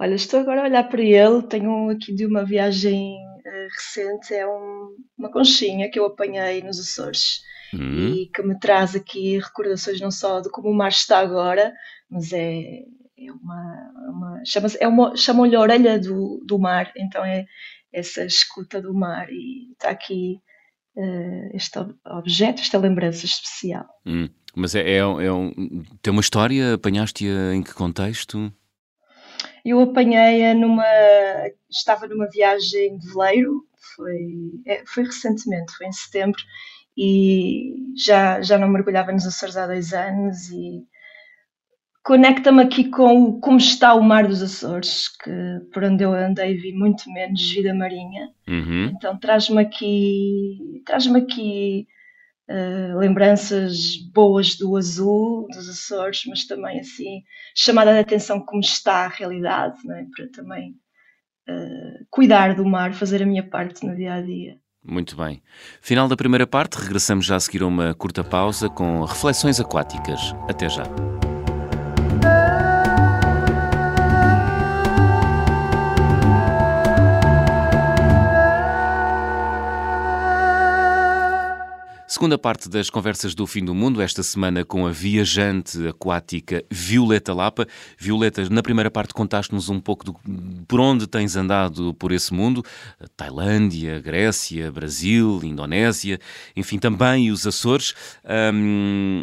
Olha, 0.00 0.14
estou 0.14 0.40
agora 0.40 0.62
a 0.62 0.64
olhar 0.64 0.88
para 0.88 1.02
ele. 1.02 1.42
Tenho 1.42 1.90
aqui 1.90 2.14
de 2.14 2.24
uma 2.24 2.44
viagem 2.44 3.16
uh, 3.16 3.68
recente, 3.74 4.32
é 4.32 4.46
um, 4.46 4.96
uma 5.16 5.30
conchinha 5.30 5.90
que 5.90 5.98
eu 5.98 6.06
apanhei 6.06 6.62
nos 6.62 6.78
Açores 6.78 7.40
uhum. 7.72 8.14
e 8.14 8.26
que 8.26 8.42
me 8.42 8.58
traz 8.58 8.94
aqui 8.94 9.38
recordações 9.38 10.00
não 10.00 10.10
só 10.10 10.40
de 10.40 10.50
como 10.50 10.70
o 10.70 10.74
mar 10.74 10.88
está 10.88 11.18
agora, 11.18 11.72
mas 12.10 12.32
é, 12.32 12.82
é 13.18 13.32
uma, 13.32 13.92
uma 14.08 14.42
chama-lhe 14.44 14.76
é 14.80 14.88
uma, 14.88 15.16
chamam-lhe 15.16 15.56
a 15.56 15.60
orelha 15.60 15.98
do, 15.98 16.42
do 16.46 16.58
mar, 16.58 16.92
então 16.96 17.24
é 17.24 17.46
essa 17.92 18.24
escuta 18.24 18.80
do 18.80 18.94
mar 18.94 19.28
e 19.30 19.72
está 19.72 19.90
aqui 19.90 20.40
uh, 20.96 21.56
este 21.56 21.78
objeto, 22.06 22.60
esta 22.60 22.78
lembrança 22.78 23.26
especial. 23.26 23.86
Hum. 24.06 24.28
Mas 24.54 24.74
é, 24.74 24.80
é, 24.80 24.96
é 24.96 25.32
um, 25.32 25.52
tem 26.02 26.10
uma 26.10 26.20
história, 26.20 26.74
apanhaste-a 26.74 27.54
em 27.54 27.62
que 27.62 27.72
contexto? 27.74 28.52
Eu 29.64 29.80
apanhei-a 29.80 30.54
numa. 30.54 30.84
Estava 31.70 32.06
numa 32.06 32.28
viagem 32.30 32.98
de 32.98 33.12
veleiro, 33.12 33.64
foi, 33.94 34.62
é, 34.66 34.82
foi 34.86 35.04
recentemente, 35.04 35.76
foi 35.76 35.86
em 35.86 35.92
setembro, 35.92 36.40
e 36.96 37.94
já, 37.96 38.40
já 38.40 38.58
não 38.58 38.68
mergulhava 38.68 39.12
nos 39.12 39.26
Açores 39.26 39.56
há 39.56 39.66
dois 39.66 39.92
anos 39.92 40.50
e 40.50 40.82
conecta-me 42.02 42.62
aqui 42.62 42.88
com 42.88 43.38
como 43.40 43.58
está 43.58 43.94
o 43.94 44.02
mar 44.02 44.26
dos 44.26 44.42
Açores, 44.42 45.08
que 45.08 45.30
por 45.72 45.84
onde 45.84 46.02
eu 46.02 46.12
andei 46.14 46.56
vi 46.56 46.72
muito 46.72 47.10
menos 47.12 47.50
vida 47.50 47.74
marinha. 47.74 48.30
Uhum. 48.48 48.86
Então 48.96 49.18
traz-me 49.18 49.60
aqui, 49.60 50.82
traz-me 50.86 51.20
aqui 51.20 51.86
uh, 52.48 52.98
lembranças 52.98 53.96
boas 54.12 54.56
do 54.56 54.76
azul 54.76 55.46
dos 55.48 55.68
Açores, 55.68 56.22
mas 56.26 56.46
também 56.46 56.80
assim 56.80 57.22
chamada 57.54 57.92
de 57.92 57.98
atenção 57.98 58.40
como 58.40 58.60
está 58.60 59.04
a 59.04 59.08
realidade, 59.08 59.78
é? 59.90 60.04
para 60.14 60.28
também 60.32 60.70
uh, 61.48 62.06
cuidar 62.10 62.54
do 62.54 62.64
mar, 62.64 62.92
fazer 62.94 63.22
a 63.22 63.26
minha 63.26 63.42
parte 63.42 63.86
no 63.86 63.94
dia 63.94 64.14
a 64.14 64.22
dia. 64.22 64.56
Muito 64.84 65.16
bem. 65.16 65.42
Final 65.82 66.08
da 66.08 66.16
primeira 66.16 66.46
parte, 66.46 66.76
regressamos 66.76 67.26
já 67.26 67.36
a 67.36 67.40
seguir 67.40 67.62
a 67.62 67.66
uma 67.66 67.94
curta 67.94 68.24
pausa 68.24 68.68
com 68.70 69.04
reflexões 69.04 69.60
aquáticas. 69.60 70.34
Até 70.48 70.68
já. 70.68 70.84
Segunda 82.18 82.36
parte 82.36 82.68
das 82.68 82.90
conversas 82.90 83.32
do 83.32 83.46
fim 83.46 83.64
do 83.64 83.72
mundo, 83.72 84.02
esta 84.02 84.24
semana 84.24 84.64
com 84.64 84.88
a 84.88 84.90
viajante 84.90 85.86
aquática 85.86 86.64
Violeta 86.68 87.32
Lapa. 87.32 87.64
Violeta, 87.96 88.44
na 88.50 88.60
primeira 88.60 88.90
parte 88.90 89.14
contaste-nos 89.14 89.68
um 89.68 89.78
pouco 89.78 90.04
do, 90.04 90.16
por 90.66 90.80
onde 90.80 91.06
tens 91.06 91.36
andado 91.36 91.94
por 91.94 92.10
esse 92.10 92.34
mundo: 92.34 92.64
Tailândia, 93.16 94.00
Grécia, 94.00 94.72
Brasil, 94.72 95.38
Indonésia, 95.44 96.18
enfim, 96.56 96.76
também 96.76 97.30
os 97.30 97.46
Açores. 97.46 97.94
Hum, 98.52 99.22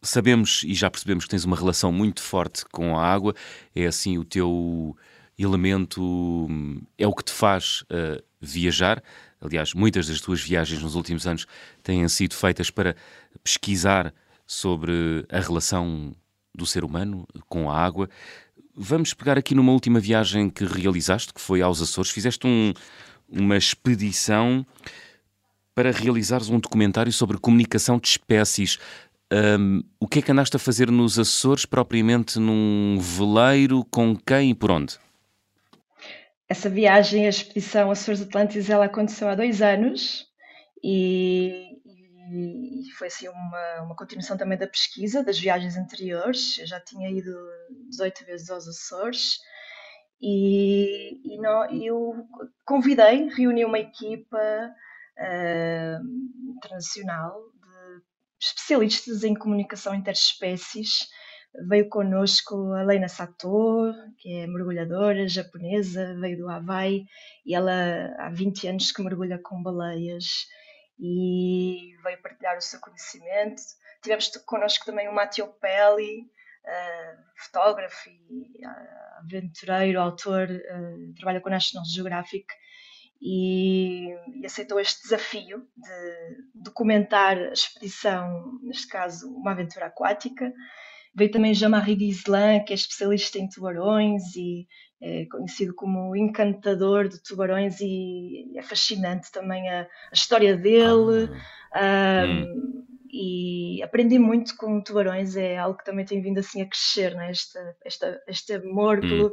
sabemos 0.00 0.62
e 0.62 0.74
já 0.74 0.88
percebemos 0.88 1.24
que 1.24 1.30
tens 1.30 1.44
uma 1.44 1.56
relação 1.56 1.90
muito 1.90 2.22
forte 2.22 2.64
com 2.70 2.96
a 2.96 3.04
água, 3.04 3.34
é 3.74 3.84
assim 3.84 4.16
o 4.16 4.24
teu 4.24 4.96
elemento, 5.36 6.46
é 6.96 7.04
o 7.04 7.12
que 7.12 7.24
te 7.24 7.32
faz 7.32 7.82
uh, 7.90 8.22
viajar. 8.40 9.02
Aliás, 9.40 9.72
muitas 9.72 10.08
das 10.08 10.20
tuas 10.20 10.40
viagens 10.40 10.82
nos 10.82 10.94
últimos 10.94 11.26
anos 11.26 11.46
têm 11.82 12.06
sido 12.08 12.34
feitas 12.34 12.70
para 12.70 12.96
pesquisar 13.42 14.12
sobre 14.46 15.24
a 15.30 15.40
relação 15.40 16.14
do 16.54 16.66
ser 16.66 16.84
humano 16.84 17.26
com 17.48 17.70
a 17.70 17.76
água. 17.76 18.08
Vamos 18.74 19.14
pegar 19.14 19.38
aqui 19.38 19.54
numa 19.54 19.72
última 19.72 20.00
viagem 20.00 20.50
que 20.50 20.64
realizaste, 20.64 21.32
que 21.32 21.40
foi 21.40 21.62
aos 21.62 21.80
Açores. 21.80 22.10
Fizeste 22.10 22.46
um, 22.46 22.72
uma 23.28 23.56
expedição 23.56 24.66
para 25.74 25.92
realizares 25.92 26.48
um 26.48 26.58
documentário 26.58 27.12
sobre 27.12 27.38
comunicação 27.38 27.98
de 27.98 28.08
espécies. 28.08 28.78
Um, 29.32 29.82
o 30.00 30.08
que 30.08 30.18
é 30.18 30.22
que 30.22 30.32
andaste 30.32 30.56
a 30.56 30.58
fazer 30.58 30.90
nos 30.90 31.18
Açores, 31.18 31.64
propriamente 31.64 32.38
num 32.40 32.98
veleiro, 33.00 33.84
com 33.84 34.16
quem 34.16 34.50
e 34.50 34.54
por 34.54 34.72
onde? 34.72 34.98
Essa 36.48 36.70
viagem, 36.70 37.26
a 37.26 37.28
expedição 37.28 37.90
Açores 37.90 38.22
Atlânticos, 38.22 38.70
ela 38.70 38.86
aconteceu 38.86 39.28
há 39.28 39.34
dois 39.34 39.60
anos 39.60 40.26
e, 40.82 41.78
e, 42.32 42.90
foi 42.96 43.08
assim 43.08 43.28
uma, 43.28 43.82
uma 43.82 43.96
continuação 43.96 44.36
também 44.36 44.56
da 44.56 44.66
pesquisa, 44.66 45.22
das 45.22 45.38
viagens 45.38 45.76
anteriores. 45.76 46.58
Eu 46.58 46.66
já 46.66 46.80
tinha 46.80 47.10
ido 47.10 47.30
18 47.90 48.24
vezes 48.24 48.50
aos 48.50 48.66
Açores 48.66 49.38
e, 50.20 51.20
e 51.22 51.38
não, 51.38 51.70
eu 51.70 52.14
convidei, 52.64 53.28
reuni 53.28 53.64
uma 53.64 53.78
equipa 53.78 54.38
uh, 55.18 56.50
internacional 56.56 57.40
de 58.40 58.46
especialistas 58.46 59.22
em 59.22 59.34
comunicação 59.34 59.94
interespécies 59.94 61.08
veio 61.68 61.88
connosco 61.88 62.72
a 62.72 62.82
Leina 62.82 63.08
Sato, 63.08 63.92
que 64.18 64.32
é 64.40 64.46
mergulhadora 64.46 65.28
japonesa, 65.28 66.14
veio 66.20 66.38
do 66.38 66.48
Havaí 66.48 67.04
e 67.44 67.54
ela 67.54 68.14
há 68.18 68.30
20 68.30 68.68
anos 68.68 68.92
que 68.92 69.02
mergulha 69.02 69.38
com 69.42 69.62
baleias 69.62 70.46
e 70.98 71.94
veio 72.02 72.22
partilhar 72.22 72.56
o 72.56 72.60
seu 72.60 72.80
conhecimento. 72.80 73.62
Tivemos 74.02 74.28
connosco 74.46 74.84
também 74.84 75.08
o 75.08 75.14
Matteo 75.14 75.48
Pelli, 75.60 76.20
uh, 76.20 77.22
fotógrafo 77.36 78.08
e 78.08 78.66
uh, 78.66 79.18
aventureiro, 79.24 80.00
autor, 80.00 80.48
uh, 80.48 81.14
trabalha 81.14 81.40
com 81.40 81.48
a 81.48 81.52
National 81.52 81.84
Geographic 81.84 82.46
e, 83.20 84.10
e, 84.40 84.46
aceitou 84.46 84.78
este 84.78 85.02
desafio 85.02 85.66
de 85.76 86.36
documentar 86.54 87.36
a 87.36 87.52
expedição, 87.52 88.60
neste 88.62 88.86
caso, 88.88 89.28
uma 89.34 89.52
aventura 89.52 89.86
aquática. 89.86 90.52
Veio 91.18 91.32
também 91.32 91.52
Jean-Marie 91.52 91.98
Gislan, 91.98 92.60
que 92.60 92.72
é 92.72 92.76
especialista 92.76 93.38
em 93.38 93.48
tubarões 93.48 94.36
e 94.36 94.68
é 95.00 95.26
conhecido 95.26 95.74
como 95.74 96.14
encantador 96.16 97.08
de 97.08 97.22
tubarões 97.22 97.80
e 97.80 98.52
é 98.56 98.62
fascinante 98.62 99.30
também 99.32 99.68
a, 99.68 99.82
a 99.82 100.14
história 100.14 100.56
dele. 100.56 101.28
Ah, 101.74 102.24
um. 102.24 102.78
E 103.10 103.82
aprendi 103.82 104.18
muito 104.18 104.56
com 104.56 104.80
tubarões, 104.80 105.34
é 105.34 105.56
algo 105.56 105.78
que 105.78 105.84
também 105.84 106.04
tem 106.04 106.20
vindo 106.20 106.38
assim 106.38 106.62
a 106.62 106.66
crescer, 106.66 107.14
né? 107.14 107.30
esta, 107.30 107.76
esta, 107.84 108.22
este 108.28 108.52
amor 108.52 108.98
hum. 108.98 109.08
pelo, 109.08 109.32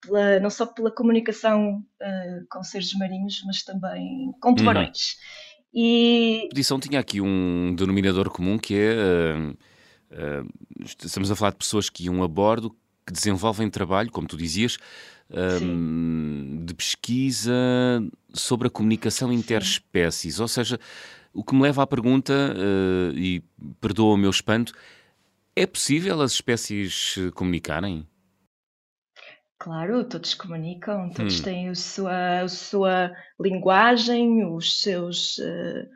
pela, 0.00 0.40
não 0.40 0.48
só 0.48 0.64
pela 0.64 0.94
comunicação 0.94 1.84
uh, 2.00 2.46
com 2.48 2.62
seres 2.62 2.92
marinhos, 2.94 3.42
mas 3.44 3.62
também 3.62 4.32
com 4.40 4.50
uhum. 4.50 4.54
tubarões. 4.54 5.16
Hum. 5.18 5.56
E... 5.74 6.34
A 6.34 6.42
expedição 6.44 6.80
tinha 6.80 7.00
aqui 7.00 7.20
um 7.20 7.74
denominador 7.74 8.30
comum 8.30 8.56
que 8.58 8.74
é. 8.74 8.94
Uh, 8.94 9.56
estamos 10.84 11.30
a 11.30 11.36
falar 11.36 11.50
de 11.50 11.58
pessoas 11.58 11.88
que 11.90 12.04
iam 12.04 12.22
a 12.22 12.28
bordo, 12.28 12.74
que 13.06 13.12
desenvolvem 13.12 13.70
trabalho, 13.70 14.10
como 14.10 14.26
tu 14.26 14.36
dizias, 14.36 14.78
um, 15.62 16.64
de 16.64 16.74
pesquisa 16.74 17.52
sobre 18.32 18.68
a 18.68 18.70
comunicação 18.70 19.32
interespécies. 19.32 20.40
Ou 20.40 20.48
seja, 20.48 20.78
o 21.32 21.44
que 21.44 21.54
me 21.54 21.62
leva 21.62 21.82
à 21.82 21.86
pergunta, 21.86 22.32
uh, 22.32 23.16
e 23.16 23.42
perdoa 23.80 24.14
o 24.14 24.16
meu 24.16 24.30
espanto, 24.30 24.72
é 25.54 25.66
possível 25.66 26.20
as 26.20 26.32
espécies 26.32 27.16
comunicarem? 27.34 28.06
Claro, 29.58 30.04
todos 30.04 30.34
comunicam, 30.34 31.10
todos 31.10 31.40
hum. 31.40 31.42
têm 31.42 31.68
a 31.70 31.74
sua, 31.74 32.40
a 32.42 32.48
sua 32.48 33.12
linguagem, 33.40 34.44
os 34.44 34.82
seus, 34.82 35.38
uh, 35.38 35.88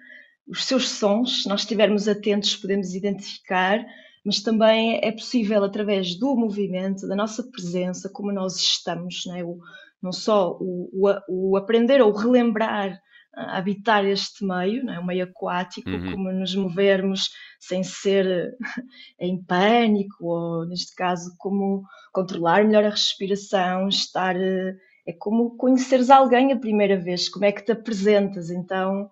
os 0.51 0.65
seus 0.65 0.89
sons. 0.89 1.45
Se 1.45 1.49
nós 1.49 1.61
estivermos 1.61 2.09
atentos, 2.09 2.57
podemos 2.57 2.95
identificar 2.95 3.85
mas 4.25 4.43
também 4.43 5.01
é 5.03 5.11
possível 5.11 5.65
através 5.65 6.15
do 6.15 6.37
movimento, 6.37 7.09
da 7.09 7.17
nossa 7.17 7.43
presença, 7.43 8.09
como 8.09 8.31
nós 8.33 8.57
estamos, 8.57 9.25
não, 9.27 9.37
é? 9.37 9.43
o, 9.43 9.59
não 10.03 10.13
só 10.13 10.57
o, 10.61 10.91
o, 10.93 11.53
o, 11.53 11.57
aprender 11.57 12.03
ou 12.03 12.13
relembrar 12.13 13.01
ah, 13.35 13.59
habitar 13.59 14.05
este 14.05 14.45
meio, 14.45 14.85
não 14.85 14.93
é? 14.93 14.99
o 14.99 15.07
meio 15.07 15.25
aquático, 15.25 15.89
uhum. 15.89 16.13
como 16.13 16.33
nos 16.33 16.55
movermos 16.55 17.31
sem 17.59 17.83
ser 17.83 18.57
em 19.19 19.43
pânico, 19.43 20.27
ou 20.27 20.67
neste 20.67 20.95
caso, 20.95 21.35
como 21.39 21.85
controlar 22.13 22.65
melhor 22.65 22.85
a 22.85 22.91
respiração, 22.91 23.89
estar. 23.89 24.37
Eh, 24.37 24.77
é 25.07 25.13
como 25.15 25.57
conheceres 25.57 26.11
alguém 26.11 26.53
a 26.53 26.59
primeira 26.59 26.97
vez, 26.97 27.29
como 27.29 27.45
é 27.47 27.53
que 27.53 27.65
te 27.65 27.73
apresentas. 27.73 28.51
Então, 28.51 29.11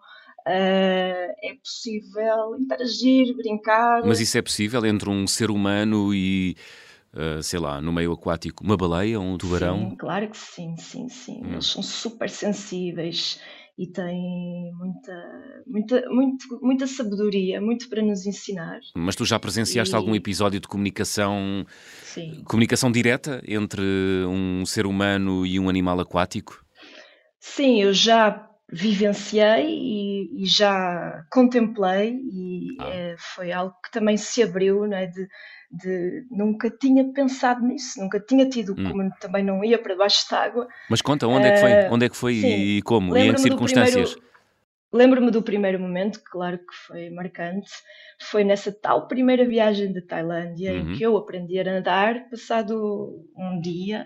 Uh, 0.49 1.35
é 1.43 1.55
possível 1.63 2.57
interagir, 2.59 3.37
brincar. 3.37 4.03
Mas 4.03 4.19
isso 4.19 4.39
é 4.39 4.43
possível 4.43 4.85
entre 4.87 5.11
um 5.11 5.27
ser 5.27 5.51
humano 5.51 6.15
e, 6.15 6.57
uh, 7.13 7.43
sei 7.43 7.59
lá, 7.59 7.83
no 7.83 7.93
meio 7.93 8.13
aquático, 8.13 8.65
uma 8.65 8.75
baleia 8.75 9.21
ou 9.21 9.27
um 9.27 9.37
tubarão? 9.37 9.91
Sim, 9.91 9.97
claro 9.97 10.31
que 10.31 10.39
sim, 10.39 10.75
sim, 10.79 11.09
sim. 11.11 11.43
Hum. 11.45 11.53
Eles 11.53 11.67
são 11.67 11.83
super 11.83 12.31
sensíveis 12.31 13.39
e 13.77 13.87
têm 13.87 14.73
muita, 14.75 15.63
muita, 15.67 16.09
muito, 16.09 16.59
muita 16.63 16.87
sabedoria, 16.87 17.61
muito 17.61 17.87
para 17.91 18.01
nos 18.01 18.25
ensinar. 18.25 18.81
Mas 18.95 19.15
tu 19.15 19.27
já 19.27 19.39
presenciaste 19.39 19.95
e... 19.95 19.97
algum 19.97 20.15
episódio 20.15 20.61
de 20.61 20.67
comunicação, 20.67 21.67
sim. 22.05 22.43
comunicação 22.45 22.91
direta 22.91 23.43
entre 23.47 23.83
um 24.27 24.65
ser 24.65 24.87
humano 24.87 25.45
e 25.45 25.61
um 25.61 25.69
animal 25.69 26.01
aquático? 26.01 26.65
Sim, 27.39 27.83
eu 27.83 27.93
já 27.93 28.48
vivenciei 28.71 29.67
e, 29.67 30.43
e, 30.43 30.47
já 30.47 31.25
contemplei 31.31 32.21
e 32.31 32.77
ah. 32.79 32.89
é, 32.91 33.17
foi 33.19 33.51
algo 33.51 33.75
que 33.83 33.91
também 33.91 34.17
se 34.17 34.43
abriu, 34.43 34.87
né, 34.87 35.07
de, 35.07 35.27
de, 35.71 36.27
nunca 36.31 36.71
tinha 36.71 37.11
pensado 37.13 37.65
nisso, 37.65 37.99
nunca 37.99 38.21
tinha 38.21 38.49
tido, 38.49 38.75
hum. 38.79 38.91
como 38.91 39.11
também 39.21 39.43
não 39.43 39.65
ia 39.65 39.79
para 39.79 39.97
baixo 39.97 40.29
de 40.29 40.35
água. 40.35 40.69
Mas 40.91 41.01
conta, 41.01 41.27
onde 41.27 41.47
é 41.47 41.53
que 41.53 41.61
foi? 41.61 41.73
Uh, 41.73 41.95
onde 41.95 42.07
é 42.07 42.09
que 42.09 42.17
foi 42.17 42.35
sim, 42.35 42.47
e 42.47 42.83
como? 42.83 43.17
E 43.17 43.29
em 43.29 43.35
que 43.35 43.41
circunstâncias? 43.41 44.17
Lembro-me 44.91 45.31
do 45.31 45.43
primeiro 45.43 45.79
momento, 45.79 46.21
claro 46.25 46.59
que 46.59 46.75
foi 46.87 47.11
marcante, 47.11 47.71
foi 48.19 48.43
nessa 48.43 48.73
tal 48.73 49.07
primeira 49.07 49.47
viagem 49.47 49.93
de 49.93 50.01
Tailândia 50.01 50.73
uhum. 50.73 50.93
em 50.93 50.97
que 50.97 51.03
eu 51.03 51.15
aprendi 51.17 51.59
a 51.59 51.65
nadar, 51.65 52.29
passado 52.31 53.23
um 53.37 53.61
dia, 53.61 54.01
eh, 54.01 54.05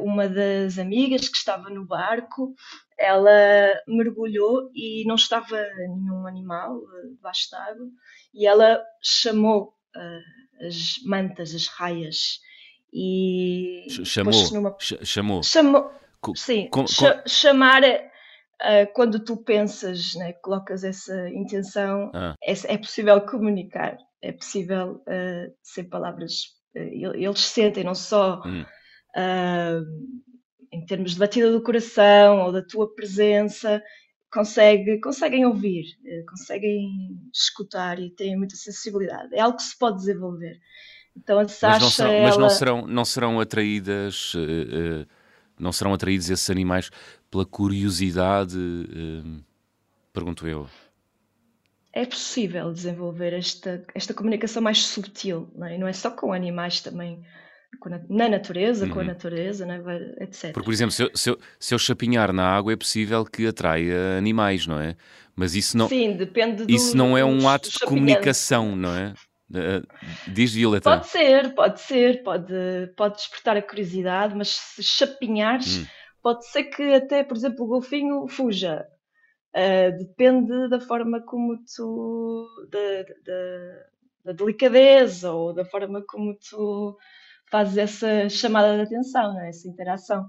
uma 0.00 0.28
das 0.28 0.78
amigas 0.78 1.28
que 1.28 1.36
estava 1.36 1.70
no 1.70 1.86
barco 1.86 2.54
ela 2.98 3.80
mergulhou 3.86 4.70
e 4.74 5.04
não 5.06 5.14
estava 5.14 5.56
nenhum 5.76 6.26
animal 6.26 6.76
eh, 6.76 7.08
debaixo 7.14 7.48
d'água 7.50 7.86
e 8.34 8.44
ela 8.44 8.82
chamou 9.00 9.74
uh, 9.96 10.66
as 10.66 10.96
mantas, 11.06 11.54
as 11.54 11.68
raias 11.68 12.40
e 12.92 13.86
chamou, 14.04 14.32
numa... 14.52 14.76
chamou, 14.80 15.42
chamou, 15.44 15.92
sim, 16.34 16.68
com, 16.70 16.84
com... 16.84 17.28
chamar 17.28 17.82
uh, 17.84 18.92
quando 18.94 19.20
tu 19.20 19.36
pensas, 19.36 20.14
né, 20.16 20.32
colocas 20.32 20.82
essa 20.82 21.28
intenção, 21.30 22.10
ah. 22.12 22.34
é, 22.42 22.52
é, 22.74 22.78
possível 22.78 23.20
comunicar, 23.20 23.96
é 24.20 24.32
possível 24.32 25.02
uh, 25.06 25.54
sem 25.62 25.88
palavras, 25.88 26.56
eles 26.74 27.40
sentem 27.40 27.84
não 27.84 27.94
só 27.94 28.42
hum 28.44 28.64
em 30.70 30.84
termos 30.84 31.12
de 31.12 31.18
batida 31.18 31.50
do 31.50 31.62
coração 31.62 32.42
ou 32.42 32.52
da 32.52 32.62
tua 32.62 32.94
presença, 32.94 33.82
consegue, 34.30 35.00
conseguem 35.00 35.46
ouvir, 35.46 35.84
eh, 36.04 36.22
conseguem 36.28 37.18
escutar 37.32 37.98
e 37.98 38.10
têm 38.10 38.36
muita 38.36 38.56
sensibilidade. 38.56 39.34
É 39.34 39.40
algo 39.40 39.56
que 39.56 39.62
se 39.62 39.76
pode 39.78 39.98
desenvolver. 39.98 40.60
Então 41.16 41.38
a 41.38 41.48
Sasha, 41.48 41.80
mas 41.80 41.82
não 41.82 41.90
serão, 41.90 42.12
ela... 42.12 42.26
mas 42.28 42.36
não 42.36 42.50
serão, 42.50 42.86
não 42.86 43.04
serão 43.04 43.40
atraídas, 43.40 44.34
uh, 44.34 44.38
uh, 44.38 45.06
não 45.58 45.72
serão 45.72 45.92
atraídos 45.92 46.30
esses 46.30 46.48
animais 46.48 46.90
pela 47.30 47.44
curiosidade, 47.44 48.56
uh, 48.56 49.44
pergunto 50.12 50.46
eu. 50.46 50.68
É 51.92 52.06
possível 52.06 52.72
desenvolver 52.72 53.32
esta, 53.32 53.82
esta 53.94 54.14
comunicação 54.14 54.62
mais 54.62 54.86
subtil, 54.86 55.50
não 55.56 55.66
é? 55.66 55.76
não 55.76 55.88
é 55.88 55.92
só 55.92 56.10
com 56.10 56.32
animais 56.32 56.80
também 56.80 57.24
na 58.08 58.28
natureza, 58.28 58.86
uhum. 58.86 58.90
com 58.90 58.98
a 58.98 59.02
uhum. 59.02 59.08
natureza, 59.08 59.66
né, 59.66 59.80
etc. 60.20 60.52
Porque, 60.52 60.64
por 60.64 60.72
exemplo, 60.72 60.92
se 60.92 61.02
eu, 61.02 61.10
se, 61.14 61.30
eu, 61.30 61.38
se 61.60 61.74
eu 61.74 61.78
chapinhar 61.78 62.32
na 62.32 62.48
água 62.48 62.72
é 62.72 62.76
possível 62.76 63.24
que 63.24 63.46
atraia 63.46 64.16
animais, 64.16 64.66
não 64.66 64.80
é? 64.80 64.96
Mas 65.36 65.54
isso 65.54 65.76
não, 65.76 65.88
Sim, 65.88 66.16
depende 66.16 66.64
do, 66.64 66.70
isso 66.72 66.96
não 66.96 67.16
é 67.16 67.24
um 67.24 67.48
ato 67.48 67.70
de 67.70 67.78
comunicação, 67.80 68.74
não 68.74 68.94
é? 68.94 69.14
Uh, 69.50 69.86
diz 70.26 70.52
Violeta. 70.52 70.90
Pode 70.90 71.06
ser, 71.06 71.54
pode 71.54 71.80
ser, 71.80 72.22
pode, 72.22 72.52
pode 72.96 73.16
despertar 73.16 73.56
a 73.56 73.62
curiosidade, 73.62 74.34
mas 74.34 74.48
se 74.48 74.82
chapinhares, 74.82 75.78
hum. 75.78 75.86
pode 76.22 76.46
ser 76.48 76.64
que 76.64 76.82
até, 76.94 77.22
por 77.22 77.36
exemplo, 77.36 77.64
o 77.64 77.68
golfinho 77.68 78.26
fuja. 78.26 78.86
Uh, 79.54 79.96
depende 79.96 80.68
da 80.68 80.80
forma 80.80 81.20
como 81.22 81.56
tu. 81.74 82.46
da, 82.68 83.02
da, 83.24 83.86
da 84.26 84.32
delicadeza 84.32 85.32
ou 85.32 85.54
da 85.54 85.64
forma 85.64 86.02
como 86.06 86.34
tu 86.34 86.98
fazes 87.50 87.76
essa 87.76 88.28
chamada 88.28 88.76
de 88.76 88.82
atenção, 88.82 89.34
não 89.34 89.40
é? 89.40 89.48
essa 89.48 89.68
interação. 89.68 90.26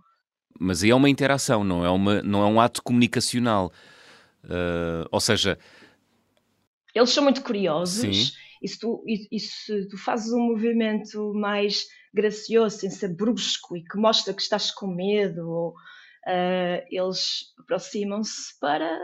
Mas 0.60 0.84
aí 0.84 0.90
é 0.90 0.96
uma 0.96 1.10
interação, 1.10 1.64
não 1.64 1.86
é, 1.86 1.90
uma, 1.90 2.22
não 2.22 2.42
é 2.42 2.46
um 2.46 2.60
ato 2.60 2.84
comunicacional. 2.84 3.72
Uh, 4.44 5.08
ou 5.12 5.20
seja. 5.20 5.58
Eles 6.94 7.10
são 7.12 7.24
muito 7.24 7.44
curiosos 7.44 8.02
Sim. 8.02 8.34
e 8.62 8.68
se, 8.68 8.80
tu, 8.80 9.04
e, 9.06 9.28
e 9.32 9.40
se 9.40 9.88
tu 9.88 9.98
fazes 9.98 10.32
um 10.34 10.48
movimento 10.48 11.34
mais 11.34 11.86
gracioso, 12.14 12.80
sem 12.80 12.90
ser 12.90 13.16
brusco 13.16 13.78
e 13.78 13.84
que 13.84 13.98
mostra 13.98 14.34
que 14.34 14.42
estás 14.42 14.72
com 14.72 14.88
medo, 14.88 15.48
ou, 15.48 15.70
uh, 15.72 16.86
eles 16.90 17.54
aproximam-se 17.60 18.60
para 18.60 18.98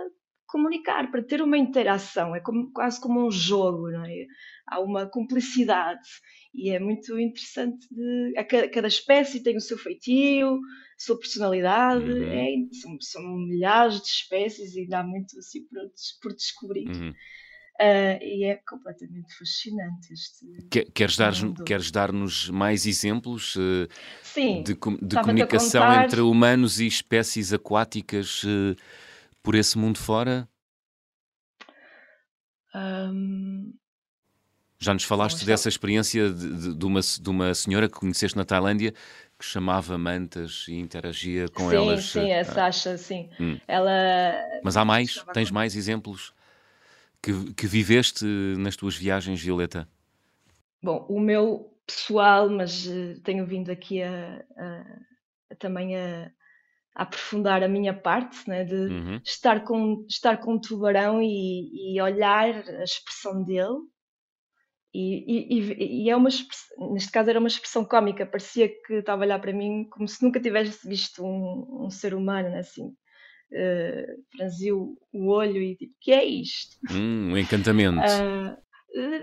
comunicar, 0.47 1.11
para 1.11 1.23
ter 1.23 1.41
uma 1.41 1.57
interação. 1.57 2.35
É 2.35 2.39
como, 2.39 2.71
quase 2.71 2.99
como 2.99 3.25
um 3.25 3.31
jogo, 3.31 3.91
não 3.91 4.05
é? 4.05 4.25
Há 4.67 4.79
uma 4.79 5.05
cumplicidade 5.05 6.07
e 6.55 6.69
é 6.69 6.79
muito 6.79 7.19
interessante. 7.19 7.87
De, 7.91 8.33
a 8.37 8.43
cada, 8.43 8.69
cada 8.69 8.87
espécie 8.87 9.43
tem 9.43 9.57
o 9.57 9.61
seu 9.61 9.77
feitio, 9.77 10.55
a 10.55 10.59
sua 10.97 11.19
personalidade. 11.19 12.09
Uhum. 12.09 12.23
É, 12.23 12.47
são, 12.81 12.97
são, 13.01 13.37
milhares 13.37 14.01
de 14.01 14.07
espécies 14.07 14.75
e 14.75 14.87
dá 14.87 15.03
muito 15.03 15.37
assim 15.37 15.65
por, 15.67 15.79
por 16.21 16.33
descobrir. 16.33 16.87
Uhum. 16.87 17.13
Uh, 17.77 18.23
e 18.23 18.45
é 18.45 18.55
completamente 18.65 19.37
fascinante 19.37 20.13
este. 20.13 20.45
Queres 20.93 21.17
dar-nos 21.17 21.61
queres 21.65 21.91
dar 21.91 22.09
mais 22.53 22.85
exemplos 22.85 23.57
uh, 23.57 23.85
Sim, 24.23 24.63
de, 24.63 24.75
de 25.01 25.21
comunicação 25.21 26.01
entre 26.01 26.21
humanos 26.21 26.79
e 26.79 26.87
espécies 26.87 27.51
aquáticas 27.51 28.43
uh, 28.45 28.77
por 29.43 29.55
esse 29.55 29.77
mundo 29.77 29.99
fora? 29.99 30.47
Um... 32.73 33.73
Já 34.77 34.93
nos 34.93 35.03
falaste 35.03 35.45
dessa 35.45 35.69
experiência 35.69 36.29
de, 36.29 36.57
de, 36.57 36.73
de, 36.75 36.85
uma, 36.85 36.99
de 36.99 37.29
uma 37.29 37.53
senhora 37.53 37.87
que 37.87 37.97
conheceste 37.97 38.37
na 38.37 38.43
Tailândia 38.43 38.93
que 39.37 39.45
chamava 39.45 39.97
mantas 39.97 40.65
e 40.67 40.75
interagia 40.75 41.47
com 41.49 41.69
sim, 41.69 41.75
elas. 41.75 42.05
Sim, 42.05 42.21
sim, 42.21 42.33
a 42.33 42.43
Sasha, 42.43 42.97
sim. 42.97 43.29
Hum. 43.39 43.59
Ela... 43.67 43.91
Mas 44.63 44.77
há 44.77 44.85
mais? 44.85 45.23
Tens 45.33 45.51
mais 45.51 45.75
exemplos? 45.75 46.33
que, 47.25 47.53
que 47.53 47.65
viveste 47.65 48.23
nas 48.59 48.75
tuas 48.75 48.95
viagens, 48.95 49.41
Violeta? 49.41 49.89
Bom, 50.81 51.05
o 51.09 51.19
meu 51.19 51.73
pessoal, 51.87 52.47
mas 52.49 52.85
uh, 52.85 53.19
tenho 53.23 53.45
vindo 53.47 53.71
aqui 53.71 54.03
a, 54.03 54.43
a, 54.55 54.85
a 55.51 55.55
também 55.55 55.97
a, 55.97 56.31
a, 56.93 57.03
aprofundar 57.03 57.63
a 57.63 57.67
minha 57.67 57.93
parte, 57.95 58.47
né, 58.47 58.63
de 58.63 58.75
uhum. 58.75 59.21
estar, 59.23 59.63
com, 59.63 60.05
estar 60.07 60.37
com 60.37 60.53
um 60.53 60.59
tubarão 60.59 61.19
e, 61.19 61.95
e 61.95 61.99
olhar 61.99 62.53
a 62.53 62.83
expressão 62.83 63.43
dele. 63.43 63.79
E, 64.97 65.25
e, 65.27 66.05
e, 66.05 66.09
é 66.09 66.15
uma 66.15 66.29
neste 66.29 67.11
caso 67.11 67.29
era 67.29 67.39
uma 67.39 67.49
expressão 67.49 67.83
cómica, 67.83 68.25
parecia 68.25 68.69
que 68.69 68.93
estava 68.93 69.23
a 69.23 69.25
olhar 69.25 69.41
para 69.41 69.51
mim 69.51 69.85
como 69.89 70.07
se 70.07 70.23
nunca 70.23 70.39
tivesse 70.39 70.87
visto 70.87 71.21
um, 71.21 71.85
um 71.85 71.89
ser 71.89 72.13
humano, 72.13 72.49
né, 72.49 72.59
assim, 72.59 72.85
uh, 72.85 74.23
franziu 74.37 74.97
o 75.11 75.27
olho 75.27 75.61
e 75.61 75.75
tipo, 75.75 75.93
que 75.99 76.13
é 76.13 76.23
isto? 76.23 76.77
Hum, 76.89 77.33
um 77.33 77.37
encantamento. 77.37 77.99
Uh, 77.99 78.55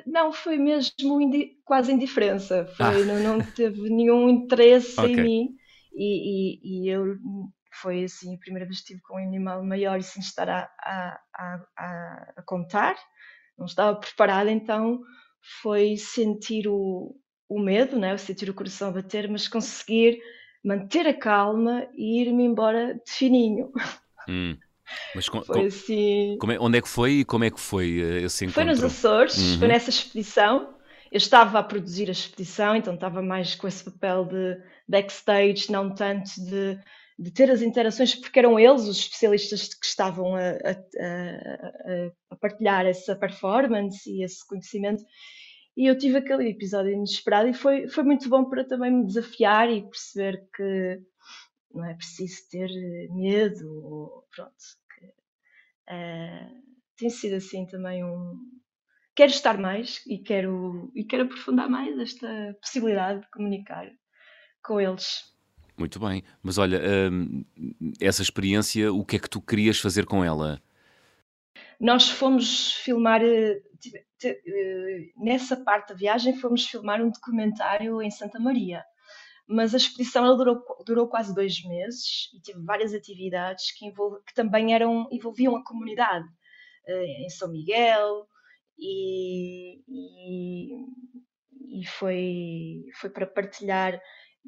não, 0.06 0.30
foi 0.30 0.58
mesmo 0.58 1.18
indi 1.22 1.56
quase 1.64 1.90
indiferença, 1.90 2.66
foi, 2.76 2.84
ah. 2.84 3.04
não, 3.06 3.38
não, 3.38 3.38
teve 3.52 3.88
nenhum 3.88 4.28
interesse 4.28 5.00
okay. 5.00 5.14
em 5.14 5.22
mim 5.22 5.56
e, 5.94 6.60
e, 6.62 6.88
eu 6.90 7.16
foi 7.80 8.04
assim 8.04 8.34
a 8.34 8.38
primeira 8.38 8.66
vez 8.66 8.80
que 8.80 8.92
estive 8.92 9.00
com 9.00 9.14
um 9.14 9.26
animal 9.26 9.64
maior 9.64 9.98
e 9.98 10.02
sem 10.02 10.20
estar 10.20 10.50
a, 10.50 10.68
a, 10.78 11.18
a, 11.78 12.32
a 12.36 12.42
contar, 12.42 12.94
não 13.56 13.64
estava 13.64 13.98
preparada, 13.98 14.50
então 14.50 15.00
foi 15.60 15.96
sentir 15.96 16.68
o, 16.68 17.14
o 17.48 17.60
medo, 17.60 17.98
né? 17.98 18.16
sentir 18.16 18.48
o 18.48 18.54
coração 18.54 18.92
bater, 18.92 19.28
mas 19.28 19.48
conseguir 19.48 20.20
manter 20.64 21.06
a 21.06 21.14
calma 21.14 21.86
e 21.94 22.22
ir-me 22.22 22.44
embora 22.44 22.94
de 22.94 23.10
fininho. 23.10 23.72
Hum. 24.28 24.56
Mas 25.14 25.28
com, 25.28 25.42
foi 25.44 25.66
assim... 25.66 26.38
é, 26.50 26.58
onde 26.60 26.78
é 26.78 26.82
que 26.82 26.88
foi 26.88 27.12
e 27.12 27.24
como 27.24 27.44
é 27.44 27.50
que 27.50 27.60
foi 27.60 28.00
eh, 28.00 28.22
esse 28.22 28.44
encontro? 28.44 28.62
Foi 28.62 28.64
nos 28.64 28.82
Açores, 28.82 29.36
uhum. 29.36 29.58
foi 29.58 29.68
nessa 29.68 29.90
expedição. 29.90 30.74
Eu 31.10 31.18
estava 31.18 31.58
a 31.58 31.62
produzir 31.62 32.08
a 32.08 32.12
expedição, 32.12 32.74
então 32.74 32.94
estava 32.94 33.20
mais 33.20 33.54
com 33.54 33.68
esse 33.68 33.84
papel 33.84 34.24
de 34.24 34.58
backstage, 34.88 35.70
não 35.70 35.94
tanto 35.94 36.30
de, 36.38 36.78
de 37.18 37.30
ter 37.30 37.50
as 37.50 37.62
interações, 37.62 38.14
porque 38.14 38.38
eram 38.38 38.58
eles 38.58 38.82
os 38.82 38.98
especialistas 38.98 39.74
que 39.74 39.86
estavam 39.86 40.34
a, 40.34 40.40
a, 40.40 42.10
a, 42.30 42.36
partilhar 42.36 42.86
essa 42.86 43.14
performance 43.14 44.10
e 44.10 44.24
esse 44.24 44.46
conhecimento. 44.46 45.04
E 45.76 45.86
eu 45.86 45.96
tive 45.96 46.18
aquele 46.18 46.50
episódio 46.50 46.92
inesperado 46.92 47.48
e 47.48 47.54
foi, 47.54 47.88
foi 47.88 48.04
muito 48.04 48.28
bom 48.28 48.44
para 48.44 48.64
também 48.64 48.90
me 48.90 49.06
desafiar 49.06 49.70
e 49.70 49.82
perceber 49.82 50.46
que 50.54 51.00
não 51.74 51.86
é 51.86 51.94
preciso 51.94 52.48
ter 52.50 52.70
eh, 52.70 53.08
medo, 53.10 54.24
pronto. 54.34 54.52
Que, 54.94 55.06
uh, 55.94 56.62
tem 56.96 57.10
sido 57.10 57.36
assim 57.36 57.66
também 57.66 58.04
um. 58.04 58.38
Quero 59.14 59.30
estar 59.30 59.58
mais 59.58 60.02
e 60.06 60.18
quero, 60.18 60.90
e 60.94 61.04
quero 61.04 61.24
aprofundar 61.24 61.68
mais 61.68 61.98
esta 61.98 62.56
possibilidade 62.60 63.20
de 63.20 63.30
comunicar 63.30 63.90
com 64.62 64.80
eles. 64.80 65.31
Muito 65.76 65.98
bem, 65.98 66.22
mas 66.42 66.58
olha, 66.58 66.80
hum, 67.10 67.44
essa 68.00 68.22
experiência, 68.22 68.92
o 68.92 69.04
que 69.04 69.16
é 69.16 69.18
que 69.18 69.30
tu 69.30 69.40
querias 69.40 69.78
fazer 69.78 70.06
com 70.06 70.24
ela? 70.24 70.60
Nós 71.80 72.08
fomos 72.08 72.72
filmar, 72.74 73.22
eh, 73.22 73.60
nessa 75.16 75.56
parte 75.56 75.88
da 75.88 75.94
viagem, 75.94 76.38
fomos 76.38 76.66
filmar 76.66 77.02
um 77.02 77.10
documentário 77.10 78.00
em 78.00 78.10
Santa 78.10 78.38
Maria 78.38 78.84
mas 79.46 79.74
a 79.74 79.76
expedição 79.76 80.36
durou, 80.36 80.64
durou 80.86 81.08
quase 81.08 81.34
dois 81.34 81.62
meses 81.64 82.30
e 82.34 82.40
teve 82.40 82.60
várias 82.64 82.94
atividades 82.94 83.70
que, 83.72 83.90
que 83.90 84.34
também 84.34 84.74
eram, 84.74 85.08
envolviam 85.10 85.56
a 85.56 85.64
comunidade 85.64 86.26
uh, 86.88 87.24
em 87.24 87.28
São 87.28 87.50
Miguel 87.50 88.26
e, 88.78 89.82
e, 89.88 90.86
e, 91.80 91.86
foi, 91.86 92.84
foi 92.94 93.10
para 93.10 93.26
partilhar 93.26 94.00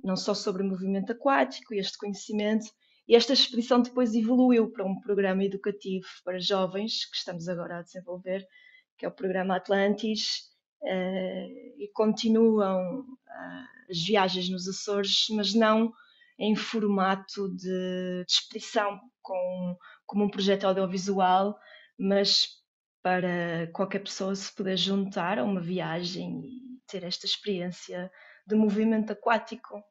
não 0.03 0.17
só 0.17 0.35
sobre 0.35 0.63
o 0.63 0.67
movimento 0.67 1.13
aquático 1.13 1.75
e 1.75 1.79
este 1.79 1.99
conhecimento 1.99 2.67
e 3.07 3.15
esta 3.15 3.33
expedição 3.33 3.83
depois 3.83 4.15
evoluiu 4.15 4.71
para 4.71 4.85
um 4.85 4.99
programa 4.99 5.45
educativo 5.45 6.07
para 6.25 6.39
jovens 6.39 7.05
que 7.05 7.17
estamos 7.17 7.49
agora 7.49 7.79
a 7.79 7.83
desenvolver, 7.83 8.47
que 8.97 9.05
é 9.05 9.09
o 9.09 9.13
programa 9.13 9.57
Atlantis, 9.57 10.51
uh, 10.83 11.79
e 11.79 11.91
continuam 11.93 13.01
uh, 13.01 13.91
as 13.91 14.03
viagens 14.03 14.49
nos 14.49 14.67
Açores, 14.67 15.27
mas 15.31 15.55
não 15.55 15.93
em 16.39 16.57
formato 16.57 17.49
de, 17.55 18.25
de 18.27 18.33
expedição, 18.33 18.99
com, 19.23 19.77
como 20.07 20.25
um 20.25 20.31
projeto 20.31 20.65
audiovisual, 20.65 21.57
mas 21.99 22.47
para 23.03 23.71
qualquer 23.73 24.01
pessoa 24.01 24.35
se 24.35 24.53
poder 24.53 24.79
juntar 24.79 25.39
a 25.39 25.45
uma 25.45 25.61
viagem 25.61 26.41
e 26.41 26.81
ter 26.87 27.05
esta 27.05 27.27
experiência 27.27 28.11
de 28.47 28.55
movimento 28.55 29.13
aquático. 29.13 29.83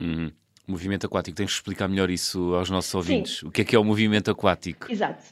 Uhum. 0.00 0.32
Movimento 0.66 1.06
aquático, 1.06 1.36
tens 1.36 1.50
que 1.50 1.56
explicar 1.56 1.88
melhor 1.88 2.10
isso 2.10 2.54
aos 2.54 2.70
nossos 2.70 2.94
ouvintes. 2.94 3.40
Sim. 3.40 3.46
O 3.46 3.50
que 3.50 3.62
é 3.62 3.64
que 3.64 3.76
é 3.76 3.78
o 3.78 3.84
movimento 3.84 4.30
aquático? 4.30 4.90
Exato. 4.90 5.24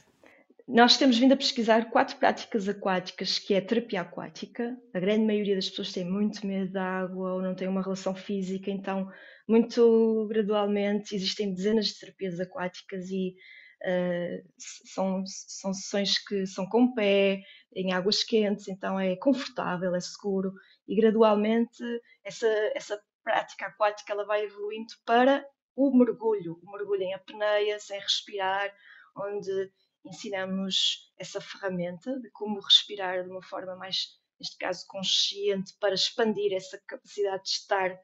Nós 0.67 0.95
temos 0.95 1.17
vindo 1.17 1.33
a 1.33 1.37
pesquisar 1.37 1.89
quatro 1.89 2.15
práticas 2.17 2.69
aquáticas, 2.69 3.37
que 3.37 3.53
é 3.53 3.57
a 3.57 3.65
terapia 3.65 4.01
aquática. 4.01 4.77
A 4.93 4.99
grande 4.99 5.25
maioria 5.25 5.55
das 5.55 5.69
pessoas 5.69 5.91
tem 5.91 6.05
muito 6.05 6.45
medo 6.47 6.71
da 6.71 6.83
água 6.83 7.33
ou 7.33 7.41
não 7.41 7.53
tem 7.53 7.67
uma 7.67 7.81
relação 7.81 8.15
física, 8.15 8.71
então, 8.71 9.09
muito 9.47 10.25
gradualmente, 10.29 11.15
existem 11.15 11.53
dezenas 11.53 11.87
de 11.87 11.99
terapias 11.99 12.39
aquáticas 12.39 13.09
e 13.09 13.35
uh, 13.83 14.49
são, 14.85 15.23
são 15.25 15.73
sessões 15.73 16.17
que 16.17 16.45
são 16.45 16.65
com 16.65 16.93
pé, 16.93 17.41
em 17.75 17.91
águas 17.91 18.23
quentes, 18.23 18.69
então 18.69 18.97
é 18.97 19.17
confortável, 19.17 19.93
é 19.93 19.99
seguro 19.99 20.53
e 20.87 20.95
gradualmente 20.95 21.83
essa, 22.23 22.47
essa 22.75 23.01
prática 23.23 23.67
aquática 23.67 24.13
ela 24.13 24.25
vai 24.25 24.43
evoluindo 24.43 24.93
para 25.05 25.45
o 25.75 25.95
mergulho, 25.95 26.59
o 26.61 26.71
mergulho 26.71 27.01
em 27.01 27.13
apneia, 27.13 27.79
sem 27.79 27.99
respirar, 27.99 28.71
onde 29.15 29.71
ensinamos 30.05 31.11
essa 31.17 31.39
ferramenta 31.39 32.19
de 32.19 32.29
como 32.31 32.59
respirar 32.59 33.23
de 33.23 33.29
uma 33.29 33.41
forma 33.41 33.75
mais, 33.75 34.19
neste 34.39 34.57
caso, 34.57 34.85
consciente 34.87 35.73
para 35.79 35.93
expandir 35.93 36.53
essa 36.53 36.79
capacidade 36.85 37.43
de 37.43 37.49
estar 37.49 37.97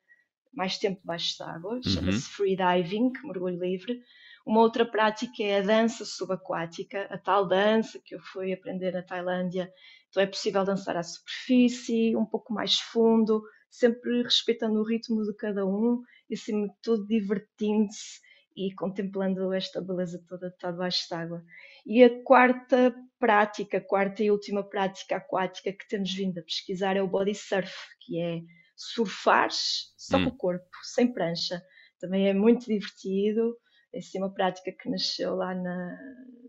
mais 0.54 0.78
tempo 0.78 1.00
debaixo 1.02 1.38
d'água, 1.38 1.76
uhum. 1.76 1.84
chama-se 1.84 2.30
free 2.30 2.56
diving, 2.56 3.12
mergulho 3.24 3.60
livre. 3.60 4.02
Uma 4.46 4.62
outra 4.62 4.86
prática 4.86 5.44
é 5.44 5.60
a 5.60 5.62
dança 5.62 6.06
subaquática, 6.06 7.04
a 7.12 7.18
tal 7.18 7.48
dança 7.48 8.02
que 8.04 8.16
eu 8.16 8.20
fui 8.20 8.52
aprender 8.52 8.92
na 8.92 9.04
Tailândia. 9.04 9.72
Então 10.10 10.24
é 10.24 10.28
possível 10.28 10.66
dançar 10.66 10.98
à 10.98 11.04
superfície, 11.04 12.16
um 12.16 12.26
pouco 12.26 12.54
mais 12.54 12.80
fundo, 12.80 13.44
sempre 13.70 14.24
respeitando 14.24 14.80
o 14.80 14.84
ritmo 14.84 15.24
de 15.24 15.36
cada 15.36 15.66
um 15.66 16.02
e, 16.30 16.34
acima 16.34 16.68
de 16.68 16.74
tudo, 16.82 17.06
divertindo-se 17.06 18.20
e 18.58 18.74
contemplando 18.74 19.54
esta 19.54 19.80
beleza 19.82 20.22
toda 20.28 20.50
de 20.50 20.56
estar 20.56 20.72
debaixo 20.72 21.08
d'água. 21.10 21.44
E 21.86 22.04
a 22.04 22.24
quarta 22.24 22.94
prática, 23.20 23.78
a 23.78 23.82
quarta 23.82 24.24
e 24.24 24.32
última 24.32 24.64
prática 24.64 25.18
aquática 25.18 25.72
que 25.72 25.88
temos 25.88 26.14
vindo 26.14 26.40
a 26.40 26.44
pesquisar 26.44 26.98
é 26.98 27.02
o 27.02 27.08
body 27.08 27.36
surf, 27.36 27.74
que 28.02 28.20
é 28.20 28.42
surfar 28.76 29.50
só 29.52 30.18
hum. 30.18 30.26
com 30.26 30.30
o 30.30 30.38
corpo, 30.38 30.70
sem 30.84 31.12
prancha. 31.14 31.62
Também 32.00 32.28
é 32.28 32.34
muito 32.34 32.66
divertido. 32.66 33.56
É 33.94 34.00
assim, 34.00 34.20
uma 34.20 34.34
prática 34.34 34.72
que 34.72 34.90
nasceu 34.90 35.36
lá 35.36 35.54
na, 35.54 35.98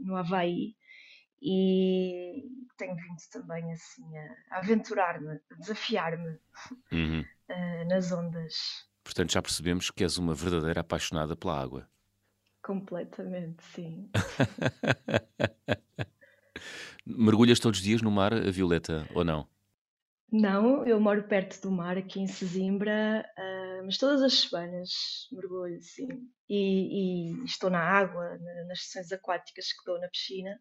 no 0.00 0.16
Havaí 0.16 0.74
e 1.42 2.44
tenho 2.76 2.94
vindo 2.96 3.20
também 3.32 3.72
assim 3.72 4.04
a 4.50 4.58
aventurar-me, 4.58 5.40
a 5.50 5.54
desafiar-me 5.58 6.38
uhum. 6.92 7.24
uh, 7.48 7.88
nas 7.88 8.12
ondas. 8.12 8.88
Portanto, 9.02 9.32
já 9.32 9.42
percebemos 9.42 9.90
que 9.90 10.04
és 10.04 10.18
uma 10.18 10.34
verdadeira 10.34 10.80
apaixonada 10.80 11.34
pela 11.34 11.60
água. 11.60 11.88
Completamente, 12.62 13.62
sim. 13.64 14.10
Mergulhas 17.06 17.58
todos 17.58 17.80
os 17.80 17.84
dias 17.84 18.02
no 18.02 18.10
mar, 18.10 18.32
Violeta, 18.52 19.08
ou 19.14 19.24
não? 19.24 19.48
Não, 20.30 20.86
eu 20.86 21.00
moro 21.00 21.24
perto 21.24 21.60
do 21.60 21.72
mar, 21.72 21.98
aqui 21.98 22.20
em 22.20 22.28
Sesimbra, 22.28 23.28
uh, 23.36 23.84
mas 23.84 23.98
todas 23.98 24.22
as 24.22 24.40
semanas 24.40 25.28
mergulho, 25.32 25.82
sim. 25.82 26.30
E, 26.48 27.30
e 27.30 27.44
estou 27.44 27.68
na 27.68 27.80
água, 27.80 28.38
nas 28.68 28.84
sessões 28.84 29.10
aquáticas 29.10 29.72
que 29.72 29.84
dou 29.84 29.98
na 29.98 30.08
piscina. 30.08 30.60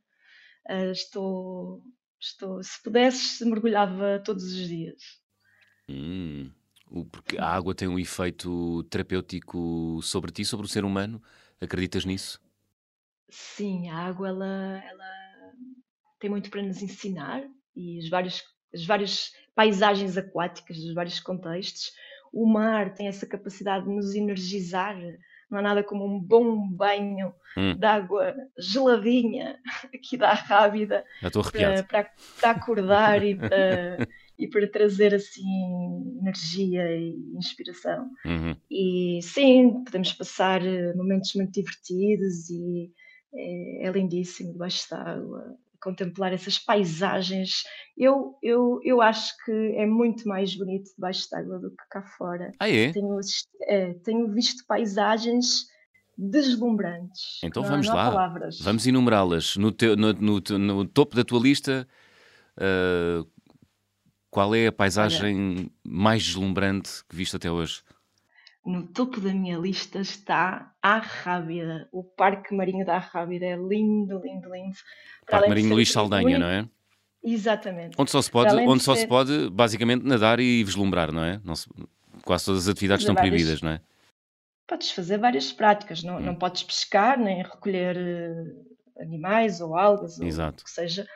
Uh, 0.68 0.92
estou 0.92 1.84
Estou, 2.20 2.62
se 2.62 2.84
pudesse, 2.84 3.46
mergulhava 3.46 4.22
todos 4.26 4.44
os 4.44 4.68
dias. 4.68 5.22
Hum, 5.88 6.52
porque 7.12 7.38
a 7.38 7.46
água 7.46 7.74
tem 7.74 7.88
um 7.88 7.98
efeito 7.98 8.84
terapêutico 8.84 10.02
sobre 10.04 10.30
ti, 10.32 10.44
sobre 10.44 10.66
o 10.66 10.70
ser 10.70 10.84
humano. 10.84 11.24
Acreditas 11.62 12.04
nisso? 12.04 12.42
Sim, 13.30 13.90
a 13.90 13.98
água 13.98 14.28
ela, 14.28 14.84
ela 14.84 15.54
tem 16.20 16.30
muito 16.30 16.50
para 16.50 16.62
nos 16.62 16.82
ensinar 16.82 17.42
e 17.74 18.00
os 18.00 18.10
vários, 18.10 18.44
as 18.74 18.86
várias 18.86 19.32
paisagens 19.56 20.18
aquáticas 20.18 20.78
dos 20.78 20.94
vários 20.94 21.22
contextos. 21.22 21.92
O 22.34 22.46
mar 22.46 22.94
tem 22.94 23.08
essa 23.08 23.26
capacidade 23.26 23.86
de 23.86 23.96
nos 23.96 24.14
energizar. 24.14 24.98
Não 25.50 25.60
há 25.60 25.62
nada 25.62 25.84
como 25.84 26.06
um 26.06 26.20
bom 26.20 26.68
banho 26.70 27.34
Hum, 27.58 27.76
de 27.76 27.86
água 27.86 28.36
geladinha 28.58 29.60
aqui 29.94 30.18
da 30.18 30.34
Rábida 30.34 31.04
para 31.88 32.52
acordar 32.52 33.24
e 33.24 33.36
para, 33.36 33.98
e 34.38 34.48
para 34.48 34.70
trazer 34.70 35.14
assim 35.14 35.44
energia 36.22 36.96
e 36.96 37.16
inspiração. 37.36 38.10
Uhum. 38.26 38.56
E 38.70 39.20
sim, 39.24 39.84
podemos 39.84 40.14
passar 40.14 40.66
eh, 40.66 40.94
momentos 40.94 41.34
muito 41.36 41.52
divertidos 41.52 42.50
e 42.50 42.92
é, 43.34 43.88
é 43.88 43.92
lindíssimo 43.92 44.52
debaixo 44.54 44.88
d'água, 44.90 45.58
contemplar 45.82 46.34
essas 46.34 46.58
paisagens. 46.60 47.64
Eu, 47.98 48.36
eu, 48.44 48.80
eu 48.84 49.02
acho 49.02 49.34
que 49.46 49.52
é 49.78 49.86
muito 49.86 50.28
mais 50.28 50.56
bonito 50.56 50.90
debaixo 50.96 51.28
d'água 51.32 51.60
do 51.60 51.70
que 51.72 51.84
cá 51.90 52.02
fora. 52.18 52.52
Ah, 52.60 52.70
é? 52.70 52.92
Tenho, 52.92 53.20
é, 53.64 53.94
tenho 54.04 54.32
visto 54.34 54.66
paisagens 54.68 55.68
deslumbrantes. 56.18 57.40
Então 57.44 57.64
Não- 57.64 57.70
vamos 57.70 57.88
não 57.88 57.96
lá. 57.96 58.06
palavras. 58.12 58.60
Vamos 58.62 58.86
enumerá-las. 58.88 59.56
No, 59.56 59.74
no- 59.98 60.14
no- 60.14 60.60
no 60.60 60.86
topo 60.88 61.16
da 61.16 61.24
tua 61.24 61.40
lista, 61.40 61.88
ah, 62.58 63.26
qual 64.30 64.54
é 64.54 64.68
a 64.68 64.72
paisagem 64.72 65.72
mais 65.84 66.24
deslumbrante 66.24 67.04
que 67.08 67.16
viste 67.16 67.36
até 67.36 67.50
hoje? 67.50 67.82
No 68.66 68.86
topo 68.88 69.20
da 69.22 69.34
minha 69.34 69.58
lista 69.58 70.00
está 70.00 70.74
a 70.82 70.98
Rábida. 70.98 71.88
O 71.92 72.04
Parque 72.04 72.54
Marinho 72.54 72.86
da 72.86 72.98
Rábida 72.98 73.46
é 73.46 73.56
lindo, 73.56 74.20
lindo, 74.20 74.52
lindo. 74.54 74.78
Parque 75.30 75.48
Marinho 75.50 75.74
Luís 75.74 75.92
Saldanha, 75.92 76.26
único- 76.26 76.40
não 76.42 76.48
é? 76.48 76.70
Exatamente. 77.24 77.96
Onde 77.98 78.12
só 78.12 78.22
se 78.22 78.30
pode, 78.32 78.54
onde 78.56 78.84
só 78.84 78.96
se 78.96 79.02
ser- 79.02 79.08
pode 79.08 79.50
basicamente 79.50 80.04
nadar 80.06 80.40
e 80.40 80.64
vislumbrar, 80.64 81.12
não 81.12 81.24
é? 81.24 81.42
Não 81.44 81.56
se- 81.56 81.70
quase 82.24 82.46
todas 82.46 82.64
as 82.64 82.70
atividades 82.70 83.04
estão 83.04 83.16
várias- 83.16 83.32
proibidas, 83.32 83.62
não 83.62 83.72
é? 83.72 83.82
Podes 84.68 84.92
fazer 84.92 85.18
várias 85.18 85.52
práticas, 85.52 86.04
não, 86.04 86.18
Hum. 86.18 86.22
não 86.22 86.36
podes 86.36 86.62
pescar, 86.64 87.18
nem 87.20 87.42
recolher 87.42 87.98
eh, 87.98 89.02
animais 89.04 89.62
ou 89.62 89.76
algas, 89.76 90.20
ou 90.20 90.28
Exato. 90.28 90.62
o 90.62 90.66
que 90.66 90.70
seja, 90.72 91.08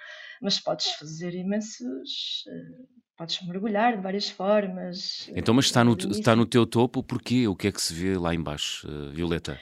mas 0.42 0.60
podes 0.60 0.88
fazer 0.94 1.34
imensos. 1.36 2.46
eh, 2.48 3.03
podes 3.17 3.39
mergulhar 3.47 3.95
de 3.97 4.04
várias 4.04 4.30
formas. 4.30 5.28
eh, 5.30 5.34
Então, 5.38 5.54
mas 5.54 5.65
está 5.65 5.84
no, 5.84 5.93
é 5.93 5.95
está 6.12 6.36
no 6.36 6.45
teu 6.45 6.65
topo, 6.65 7.04
porquê? 7.04 7.47
O 7.47 7.56
que 7.56 7.67
é 7.67 7.71
que 7.71 7.82
se 7.82 7.93
vê 7.93 8.17
lá 8.17 8.34
embaixo, 8.34 8.88
eh, 8.88 9.13
Violeta? 9.13 9.60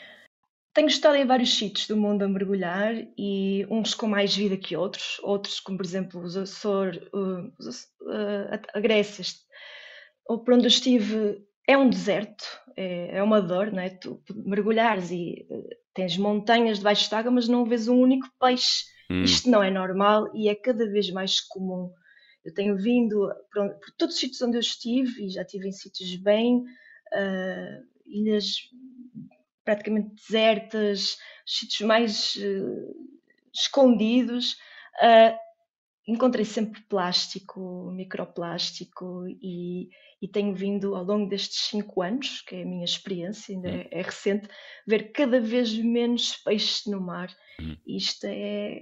Tenho 0.74 0.88
estado 0.88 1.16
em 1.16 1.26
vários 1.26 1.54
sítios 1.54 1.86
do 1.88 1.98
mundo 1.98 2.24
a 2.24 2.30
mergulhar 2.30 2.94
e 3.18 3.66
uns 3.70 3.94
com 3.94 4.08
mais 4.08 4.34
vida 4.34 4.56
que 4.56 4.76
outros, 4.76 5.20
outros 5.22 5.60
como 5.60 5.78
por 5.78 5.86
exemplo 5.86 6.22
os 6.22 6.38
Açores, 6.38 6.98
uh, 7.14 7.52
a 8.74 8.80
Grécia, 8.80 9.26
ou 10.26 10.40
por 10.40 10.54
onde 10.54 10.64
eu 10.64 10.70
estive 10.70 11.44
é 11.68 11.78
um 11.78 11.90
deserto, 11.90 12.46
é, 12.78 13.18
é 13.18 13.22
uma 13.24 13.42
dor, 13.42 13.70
não 13.70 13.82
é? 13.82 13.90
Tu 13.90 14.22
mergulhares 14.46 15.12
e 15.12 15.46
tens 15.94 16.16
montanhas 16.18 16.78
debaixo 16.78 17.10
de 17.10 17.16
água, 17.16 17.32
mas 17.32 17.50
não 17.50 17.66
vês 17.66 17.90
um 17.90 18.00
único 18.00 18.28
peixe. 18.40 18.86
Hum, 19.12 19.24
Isto 19.24 19.50
não 19.50 19.62
é 19.62 19.70
normal 19.70 20.30
e 20.34 20.48
é 20.48 20.56
cada 20.56 20.90
vez 20.90 21.12
mais 21.12 21.42
comum. 21.42 21.92
Eu 22.44 22.54
tenho 22.54 22.78
vindo 22.78 23.32
por, 23.52 23.70
por 23.76 23.92
todos 23.98 24.16
os 24.16 24.20
sítios 24.20 24.42
onde 24.42 24.58
eu 24.58 24.62
estive 24.62 25.26
e 25.26 25.30
já 25.30 25.42
estive 25.42 25.68
em 25.68 25.72
sítios 25.72 26.16
bem, 26.16 26.58
uh, 26.58 27.86
ilhas 28.06 28.70
praticamente 29.64 30.16
desertas, 30.16 31.18
sítios 31.46 31.82
mais 31.82 32.36
uh, 32.36 32.96
escondidos, 33.54 34.54
uh, 35.02 35.38
encontrei 36.08 36.46
sempre 36.46 36.82
plástico, 36.82 37.92
microplástico 37.92 39.26
e, 39.42 39.90
e 40.22 40.28
tenho 40.28 40.54
vindo 40.56 40.96
ao 40.96 41.04
longo 41.04 41.30
destes 41.30 41.68
cinco 41.68 42.02
anos, 42.02 42.42
que 42.42 42.56
é 42.56 42.64
a 42.64 42.66
minha 42.66 42.86
experiência, 42.86 43.56
ainda 43.56 43.70
é, 43.70 43.88
é 43.92 44.02
recente, 44.02 44.50
ver 44.88 45.12
cada 45.12 45.40
vez 45.40 45.74
menos 45.78 46.36
peixes 46.38 46.86
no 46.88 47.00
mar. 47.00 47.30
Hum. 47.60 47.78
Isto 47.86 48.26
é, 48.26 48.80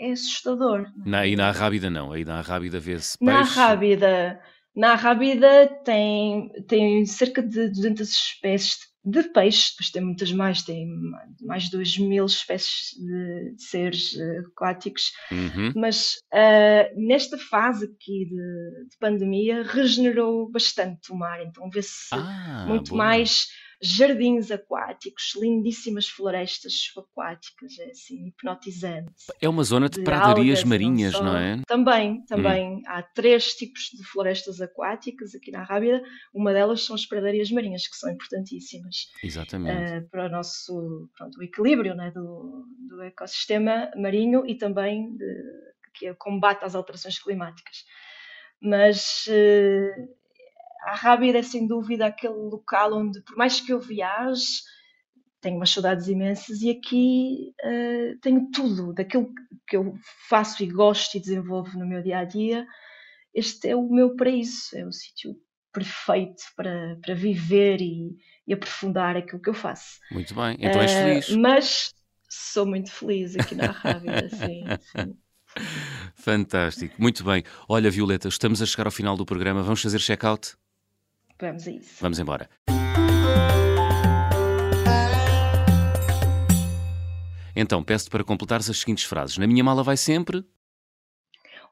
é 0.00 0.12
assustador. 0.12 0.86
na, 1.04 1.26
e 1.26 1.36
na 1.36 1.48
Arrábida 1.48 1.90
não. 1.90 2.12
Aí 2.12 2.24
na 2.24 2.38
Arrábida 2.38 2.80
vê-se 2.80 3.16
Na 3.20 3.38
peixe. 3.42 3.54
Rábida, 3.58 4.40
na 4.74 4.94
Rábida 4.94 5.66
tem, 5.84 6.48
tem 6.66 7.04
cerca 7.06 7.42
de 7.42 7.68
200 7.68 8.08
espécies 8.10 8.78
de 9.02 9.22
peixes, 9.32 9.70
depois 9.70 9.90
tem 9.90 10.02
muitas 10.02 10.30
mais, 10.30 10.62
tem 10.62 10.86
mais 11.40 11.64
de 11.64 11.70
2 11.70 11.96
mil 11.98 12.26
espécies 12.26 12.90
de, 12.98 13.54
de 13.56 13.62
seres 13.62 14.14
eh, 14.14 14.38
aquáticos, 14.46 15.10
Uhum. 15.32 15.72
mas 15.74 16.16
ah, 16.30 16.86
nesta 16.96 17.38
fase 17.38 17.86
aqui 17.86 18.26
de, 18.26 18.88
de 18.90 18.98
pandemia 19.00 19.62
regenerou 19.62 20.50
bastante 20.50 21.10
o 21.12 21.16
mar, 21.16 21.40
então 21.42 21.70
vê-se 21.70 22.08
Ah, 22.12 22.66
muito 22.68 22.90
boa. 22.90 22.98
mais 23.04 23.46
jardins 23.82 24.50
aquáticos, 24.50 25.32
lindíssimas 25.36 26.06
florestas 26.06 26.74
subaquáticas, 26.74 27.78
é 27.78 27.90
assim, 27.90 28.28
hipnotizante 28.28 29.10
É 29.40 29.48
uma 29.48 29.64
zona 29.64 29.88
de 29.88 29.98
de 29.98 30.04
pradarias 30.04 30.58
algas, 30.58 30.64
marinhas, 30.64 31.12
só. 31.14 31.24
não 31.24 31.36
é? 31.36 31.62
Também, 31.66 32.24
também. 32.26 32.82
Há 32.86 33.02
três 33.02 33.54
tipos 33.54 33.90
de 33.96 34.04
florestas 34.04 34.60
aquáticas 34.60 35.34
aqui 35.34 35.50
na 35.50 35.62
Rábida. 35.62 36.02
Uma 36.34 36.52
delas 36.52 36.84
são 36.84 36.94
as 36.94 37.06
pradarias 37.06 37.50
marinhas, 37.50 37.86
que 37.86 37.96
são 37.96 38.10
importantíssimas 38.10 39.10
Exatamente. 39.22 39.92
eh, 39.92 40.00
para 40.10 40.26
o 40.26 40.28
nosso 40.28 41.08
pronto, 41.16 41.38
o 41.38 41.42
equilíbrio 41.42 41.94
né, 41.94 42.10
do, 42.10 42.66
do 42.88 43.02
ecossistema 43.02 43.90
marinho 43.96 44.46
e 44.46 44.56
também 44.56 45.16
de, 45.16 45.42
que 45.94 46.06
é 46.06 46.14
combate 46.14 46.64
às 46.64 46.74
alterações 46.74 47.18
climáticas. 47.18 47.84
Mas 48.62 49.24
eh, 49.28 49.94
a 50.84 50.94
Rábida 50.94 51.38
é 51.38 51.42
sem 51.42 51.66
dúvida 51.66 52.06
aquele 52.06 52.34
local 52.34 52.94
onde, 52.94 53.20
por 53.22 53.36
mais 53.36 53.60
que 53.60 53.72
eu 53.72 53.80
viaje, 53.80 54.62
tenho 55.40 55.56
umas 55.56 55.70
saudades 55.70 56.08
imensas 56.08 56.60
e 56.62 56.70
aqui 56.70 57.54
eh, 57.62 58.14
tenho 58.22 58.50
tudo 58.50 58.92
daquilo 58.92 59.32
que 59.66 59.76
eu 59.76 59.94
faço 60.28 60.62
e 60.62 60.66
gosto 60.66 61.16
e 61.16 61.20
desenvolvo 61.20 61.78
no 61.78 61.86
meu 61.86 62.02
dia 62.02 62.18
a 62.18 62.24
dia. 62.24 62.66
Este 63.34 63.68
é 63.70 63.76
o 63.76 63.88
meu 63.90 64.16
paraíso, 64.16 64.76
é 64.76 64.84
o 64.86 64.92
sítio 64.92 65.36
perfeito 65.72 66.42
para, 66.56 66.98
para 67.02 67.14
viver 67.14 67.80
e, 67.80 68.16
e 68.46 68.52
aprofundar 68.52 69.16
aquilo 69.16 69.40
que 69.40 69.50
eu 69.50 69.54
faço. 69.54 69.98
Muito 70.10 70.34
bem. 70.34 70.56
Então 70.60 70.82
és 70.82 70.92
Eh, 70.92 70.94
feliz. 70.94 71.28
Mas 71.28 71.94
sou 72.28 72.66
muito 72.66 72.90
feliz 72.92 73.36
aqui 73.36 73.54
na 73.54 73.70
Rábida, 73.70 74.28
sim, 74.30 74.76
sim. 74.78 75.16
Fantástico. 76.14 76.94
Muito 77.00 77.24
bem. 77.24 77.42
Olha, 77.68 77.90
Violeta, 77.90 78.28
estamos 78.28 78.60
a 78.62 78.66
chegar 78.66 78.86
ao 78.86 78.92
final 78.92 79.16
do 79.16 79.24
programa. 79.26 79.62
Vamos 79.62 79.82
fazer 79.82 79.98
check-out? 79.98 80.54
Vamos 81.40 81.66
a 81.66 81.70
isso. 81.70 81.96
Vamos 82.00 82.18
embora. 82.18 82.48
Então, 87.54 87.82
peço-te 87.82 88.10
para 88.10 88.24
completares 88.24 88.70
as 88.70 88.78
seguintes 88.78 89.04
frases. 89.04 89.36
Na 89.38 89.46
minha 89.46 89.62
mala 89.64 89.82
vai 89.82 89.96
sempre, 89.96 90.44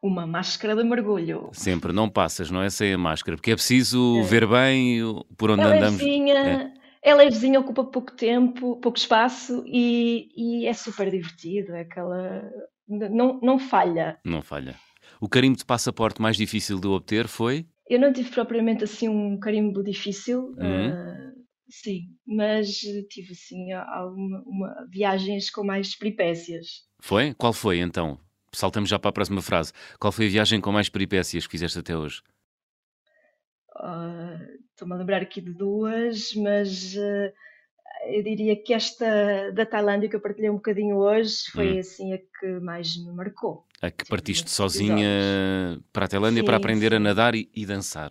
Uma 0.00 0.26
máscara 0.26 0.76
de 0.76 0.84
mergulho. 0.84 1.50
sempre, 1.52 1.92
não 1.92 2.08
passas, 2.08 2.50
não 2.52 2.62
é? 2.62 2.70
Sem 2.70 2.92
a 2.94 2.98
máscara, 2.98 3.36
porque 3.36 3.50
é 3.50 3.54
preciso 3.54 4.20
É. 4.20 4.22
ver 4.22 4.46
bem 4.46 5.00
por 5.36 5.50
onde 5.50 5.62
É 5.62 5.64
andamos. 5.64 6.00
levezinha, 6.00 6.72
é 7.02 7.14
levezinha, 7.14 7.58
ocupa 7.58 7.82
pouco 7.84 8.12
tempo, 8.12 8.76
pouco 8.76 8.96
espaço 8.96 9.64
e, 9.66 10.28
e 10.36 10.66
é 10.66 10.72
super 10.72 11.10
divertido. 11.10 11.72
É 11.74 11.80
aquela. 11.80 12.42
Não, 12.88 13.40
não 13.42 13.58
falha. 13.58 14.18
Não 14.24 14.40
falha. 14.40 14.76
O 15.20 15.28
carimbo 15.28 15.56
de 15.58 15.64
passaporte 15.64 16.22
mais 16.22 16.36
difícil 16.36 16.78
de 16.78 16.86
obter 16.86 17.26
foi? 17.26 17.66
Eu 17.88 17.98
não 17.98 18.12
tive 18.12 18.30
propriamente 18.30 18.84
assim 18.84 19.08
um 19.08 19.38
carimbo 19.38 19.82
difícil, 19.82 20.54
Uhum. 20.58 20.90
ah, 20.90 21.32
sim, 21.70 22.02
mas 22.26 22.68
tive 23.08 23.32
assim 23.32 23.72
alguma 23.72 24.42
uma- 24.46 24.86
viagens 24.90 25.50
com 25.50 25.64
mais 25.64 25.96
peripécias. 25.96 26.86
Foi? 27.00 27.32
Qual 27.34 27.52
foi 27.52 27.78
então? 27.78 28.18
Saltamos 28.52 28.88
já 28.90 28.98
para 28.98 29.10
a 29.10 29.12
próxima 29.12 29.40
frase. 29.42 29.72
Qual 30.00 30.12
foi 30.12 30.26
a 30.26 30.30
viagem 30.30 30.60
com 30.60 30.72
mais 30.72 30.88
peripécias 30.88 31.46
que 31.46 31.50
fizeste 31.52 31.78
até 31.78 31.96
hoje? 31.96 32.22
Ah, 33.76 34.38
Estou-me 34.70 34.94
a 34.94 34.98
lembrar 34.98 35.22
aqui 35.22 35.40
de 35.40 35.52
duas, 35.52 36.32
mas 36.34 36.94
ah, 36.96 37.32
eu 38.08 38.22
diria 38.22 38.56
que 38.62 38.72
esta 38.74 39.50
da 39.52 39.66
Tailândia 39.66 40.08
que 40.08 40.16
eu 40.16 40.20
partilhei 40.20 40.50
um 40.50 40.54
bocadinho 40.56 40.96
hoje 40.96 41.36
foi 41.52 41.76
Hum. 41.76 41.80
assim 41.80 42.12
a 42.12 42.18
que 42.18 42.46
mais 42.60 42.96
me 42.96 43.12
marcou. 43.12 43.66
A 43.80 43.90
que 43.90 44.04
partiste 44.04 44.50
sozinha 44.50 45.80
para 45.92 46.04
a 46.06 46.08
Tailândia 46.08 46.42
para 46.44 46.54
Sim, 46.54 46.56
aprender 46.56 46.94
a 46.94 46.98
nadar 46.98 47.34
e, 47.34 47.48
e 47.54 47.64
dançar. 47.64 48.10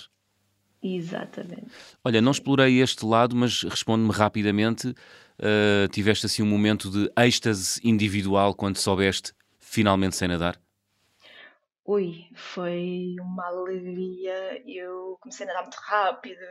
Exatamente. 0.82 1.72
Olha, 2.03 2.22
não 2.22 2.32
explorei 2.32 2.82
este 2.82 3.05
lado, 3.05 3.36
mas 3.36 3.63
responde-me 3.63 4.11
rapidamente. 4.11 4.93
ah, 5.39 5.88
tiveste 5.91 6.26
assim 6.26 6.41
um 6.41 6.47
momento 6.47 6.89
de 6.89 7.11
êxtase 7.18 7.80
individual 7.84 8.53
quando 8.55 8.78
soubeste 8.78 9.34
finalmente 9.59 10.15
sem 10.15 10.28
nadar? 10.28 10.59
Ui, 11.88 12.25
foi 12.35 13.15
uma 13.21 13.47
alegria. 13.47 14.61
Eu 14.67 15.17
comecei 15.21 15.45
a 15.45 15.47
nadar 15.47 15.61
muito 15.61 15.77
rápido 15.77 16.41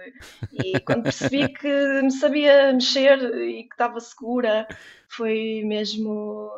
e 0.51 0.81
quando 0.81 1.03
percebi 1.03 1.47
que 1.53 1.69
me 2.03 2.11
sabia 2.11 2.73
mexer 2.73 3.19
e 3.47 3.65
que 3.65 3.75
estava 3.75 4.01
segura, 4.01 4.67
foi 5.11 5.63
mesmo. 5.63 6.51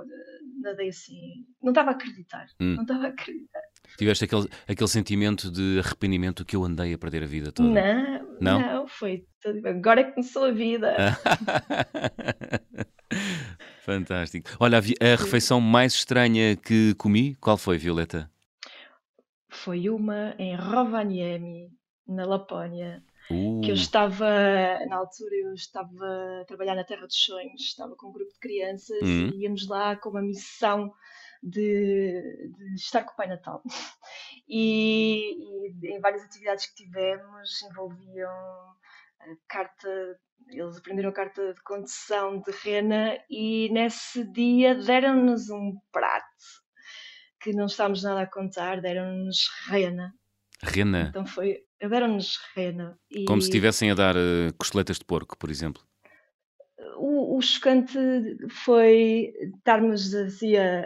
Nadei 0.63 0.91
assim. 0.91 1.45
Não 1.61 1.73
estava 1.73 1.91
a 1.91 1.95
acreditar. 1.95 2.47
Hum. 2.61 2.77
Não 2.77 2.83
estava 2.83 3.07
a 3.07 3.09
acreditar. 3.09 3.63
Tiveste 3.97 4.25
aquele, 4.27 4.49
aquele 4.69 4.89
sentimento 4.89 5.51
de 5.51 5.81
arrependimento 5.85 6.45
que 6.45 6.55
eu 6.55 6.63
andei 6.65 6.95
a 6.95 6.99
perder 6.99 7.25
a 7.25 7.27
vida 7.27 7.51
toda? 7.51 7.69
Não, 7.69 8.37
Não? 8.41 8.61
não, 8.61 8.87
foi. 8.87 9.27
Agora 9.65 10.03
é 10.03 10.05
que 10.05 10.13
começou 10.13 10.45
a 10.45 10.53
vida. 10.53 10.95
Fantástico. 13.83 14.51
Olha, 14.61 14.79
a 14.79 15.17
refeição 15.17 15.61
mais 15.61 15.95
estranha 15.95 16.55
que 16.55 16.95
comi, 16.95 17.35
qual 17.41 17.57
foi, 17.57 17.77
Violeta? 17.77 18.31
Foi 19.65 19.89
uma 19.91 20.35
em 20.39 20.55
Rovaniemi, 20.55 21.71
na 22.07 22.25
Lapónia. 22.25 23.03
Uh, 23.31 23.61
que 23.61 23.71
eu 23.71 23.75
estava, 23.75 24.25
na 24.89 24.97
altura, 24.97 25.35
eu 25.35 25.53
estava 25.53 26.41
a 26.41 26.45
trabalhar 26.47 26.75
na 26.75 26.85
Terra 26.85 27.07
dos 27.07 27.17
Sonhos, 27.17 27.61
estava 27.61 27.95
com 27.97 28.09
um 28.09 28.13
grupo 28.13 28.33
de 28.33 28.39
crianças 28.39 29.03
Hum. 29.03 29.31
e 29.35 29.43
íamos 29.43 29.69
lá 29.69 29.97
com 29.97 30.11
uma 30.11 30.23
missão 30.23 30.91
de, 31.43 32.51
de 32.57 32.75
estar 32.75 33.05
com 33.05 33.13
o 33.13 33.17
Pai 33.17 33.29
Natal. 33.29 33.63
E, 34.51 35.37
e 35.83 35.95
em 35.95 36.01
várias 36.01 36.25
atividades 36.25 36.65
que 36.69 36.77
tivemos 36.77 37.61
envolviam 37.71 38.31
a 38.31 39.37
carta, 39.47 40.19
eles 40.49 40.79
aprenderam 40.79 41.11
a 41.11 41.13
carta 41.13 41.53
de 41.53 41.63
condução 41.63 42.41
de 42.41 42.51
rena 42.53 43.23
e 43.29 43.69
nesse 43.71 44.25
dia 44.25 44.75
deram-nos 44.75 45.51
um 45.51 45.77
prato 45.93 46.25
que 47.41 47.53
não 47.53 47.67
estávamos 47.67 48.03
nada 48.03 48.23
a 48.23 48.27
contar, 48.27 48.81
deram-nos 48.81 49.49
rena. 49.69 50.13
Rena, 50.63 51.09
Então 51.11 51.25
foi, 51.25 51.59
deram-nos 51.81 52.39
rena. 52.55 52.99
E 53.11 53.25
como 53.25 53.41
se 53.41 53.49
estivessem 53.49 53.91
a 53.91 53.95
dar 53.95 54.17
eh, 54.17 54.51
costeletas 54.59 54.99
de 54.99 55.05
porco, 55.05 55.37
por 55.39 55.51
exemplo. 55.51 55.83
o, 56.97 57.37
o 57.37 57.41
chocante 57.41 57.97
foi 58.65 59.33
estarmos 59.57 60.13
assim 60.15 60.57
a, 60.57 60.81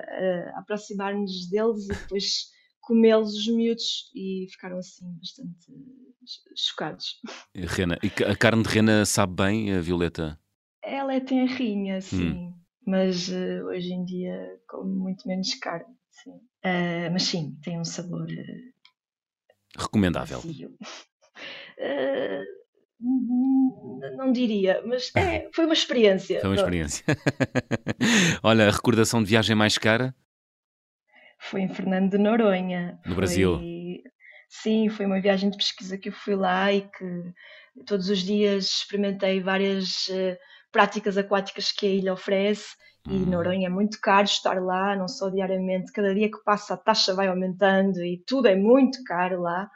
a 0.54 0.58
aproximar-nos 0.60 1.48
deles 1.48 1.84
e 1.86 1.88
depois 1.88 2.50
comê-los 2.80 3.34
os 3.34 3.48
miúdos 3.48 4.10
e 4.14 4.46
ficaram 4.50 4.76
assim 4.78 5.06
bastante 5.18 5.72
chocados. 6.56 7.20
Rena. 7.54 7.98
E 8.02 8.24
a 8.24 8.36
carne 8.36 8.62
de 8.62 8.68
rena 8.68 9.04
sabe 9.06 9.34
bem, 9.42 9.72
a 9.74 9.80
Violeta? 9.80 10.38
Ela 10.84 11.14
é 11.14 11.20
tenrinha, 11.20 11.96
Hum. 11.96 12.00
sim, 12.00 12.54
mas 12.86 13.30
eh, 13.30 13.62
hoje 13.64 13.92
em 13.92 14.04
dia 14.04 14.60
como 14.68 14.90
muito 14.90 15.26
menos 15.26 15.54
carne, 15.54 15.86
sim. 16.12 16.40
Ah, 16.64 17.10
mas 17.10 17.24
sim, 17.24 17.58
tem 17.62 17.78
um 17.80 17.84
sabor 17.84 18.30
eh, 18.30 18.72
Recomendável. 19.76 20.40
Ah, 21.80 22.42
não 24.16 24.30
diria, 24.32 24.80
mas 24.86 25.10
é, 25.16 25.48
foi 25.54 25.64
uma 25.64 25.74
experiência. 25.74 26.40
Foi 26.40 26.50
uma 26.50 26.56
experiência. 26.56 27.04
Olha, 28.44 28.68
a 28.68 28.70
recordação 28.70 29.22
de 29.22 29.28
viagem 29.30 29.56
mais 29.56 29.76
cara? 29.78 30.14
Foi 31.40 31.62
em 31.62 31.68
Fernando 31.68 32.10
de 32.10 32.18
Noronha. 32.18 33.00
No 33.04 33.16
Brasil? 33.16 33.56
Foi- 33.56 34.02
Sim, 34.48 34.88
foi 34.90 35.06
uma 35.06 35.20
viagem 35.20 35.48
de 35.50 35.56
pesquisa 35.56 35.96
que 35.96 36.10
eu 36.10 36.12
fui 36.12 36.36
lá 36.36 36.70
e 36.72 36.82
que 36.82 37.32
todos 37.86 38.10
os 38.10 38.18
dias 38.18 38.66
experimentei 38.66 39.40
várias 39.40 40.08
práticas 40.70 41.16
aquáticas 41.16 41.72
que 41.72 41.86
a 41.86 41.90
ilha 41.90 42.12
oferece. 42.12 42.76
E 43.06 43.12
Hum. 43.12 43.30
Noronha 43.30 43.66
é 43.66 43.70
muito 43.70 44.00
caro 44.00 44.24
estar 44.24 44.62
lá, 44.62 44.96
não 44.96 45.08
só 45.08 45.28
diariamente, 45.28 45.92
cada 45.92 46.14
dia 46.14 46.30
que 46.30 46.42
passa 46.44 46.74
a 46.74 46.76
taxa 46.76 47.14
vai 47.14 47.28
aumentando 47.28 48.02
e 48.04 48.22
tudo 48.26 48.46
é 48.48 48.56
muito 48.56 49.02
caro 49.04 49.40
lá. 49.42 49.68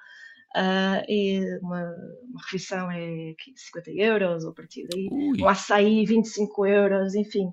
Ah, 0.55 1.03
e 1.09 1.41
uma, 1.61 1.83
uma 2.31 2.43
refeição 2.45 2.91
é 2.91 3.35
50 3.57 3.91
euros 3.91 4.45
ou 4.45 4.51
a 4.51 4.55
partir 4.55 4.87
daí 4.89 5.09
Ui, 5.11 5.39
um 5.41 5.49
açaí 5.49 6.05
25 6.07 6.67
euros, 6.67 7.15
enfim. 7.15 7.51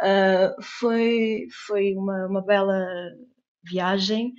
Ah, 0.00 0.54
foi, 0.78 1.46
foi 1.66 1.94
uma, 1.94 2.26
uma 2.26 2.42
bela 2.44 2.76
viagem 3.62 4.32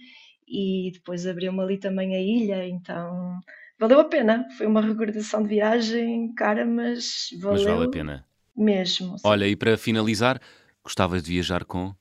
e 0.47 0.91
depois 0.93 1.25
abriu-me 1.25 1.61
ali 1.61 1.77
também 1.79 2.15
a 2.15 2.19
ilha, 2.19 2.67
então 2.67 3.39
valeu 3.79 3.99
a 3.99 4.05
pena. 4.05 4.47
Foi 4.57 4.65
uma 4.67 4.81
recordação 4.81 5.43
de 5.43 5.49
viagem 5.49 6.33
cara, 6.33 6.65
mas 6.65 7.29
mas 7.49 7.63
valeu 7.63 7.75
vale 7.75 7.85
a 7.85 7.87
pena. 7.89 8.25
mesmo. 8.55 9.17
sim. 9.17 9.27
Olha, 9.27 9.47
e 9.47 9.55
para 9.55 9.77
finalizar, 9.77 10.41
gostavas 10.83 11.23
de 11.23 11.31
viajar 11.31 11.63
com? 11.65 11.93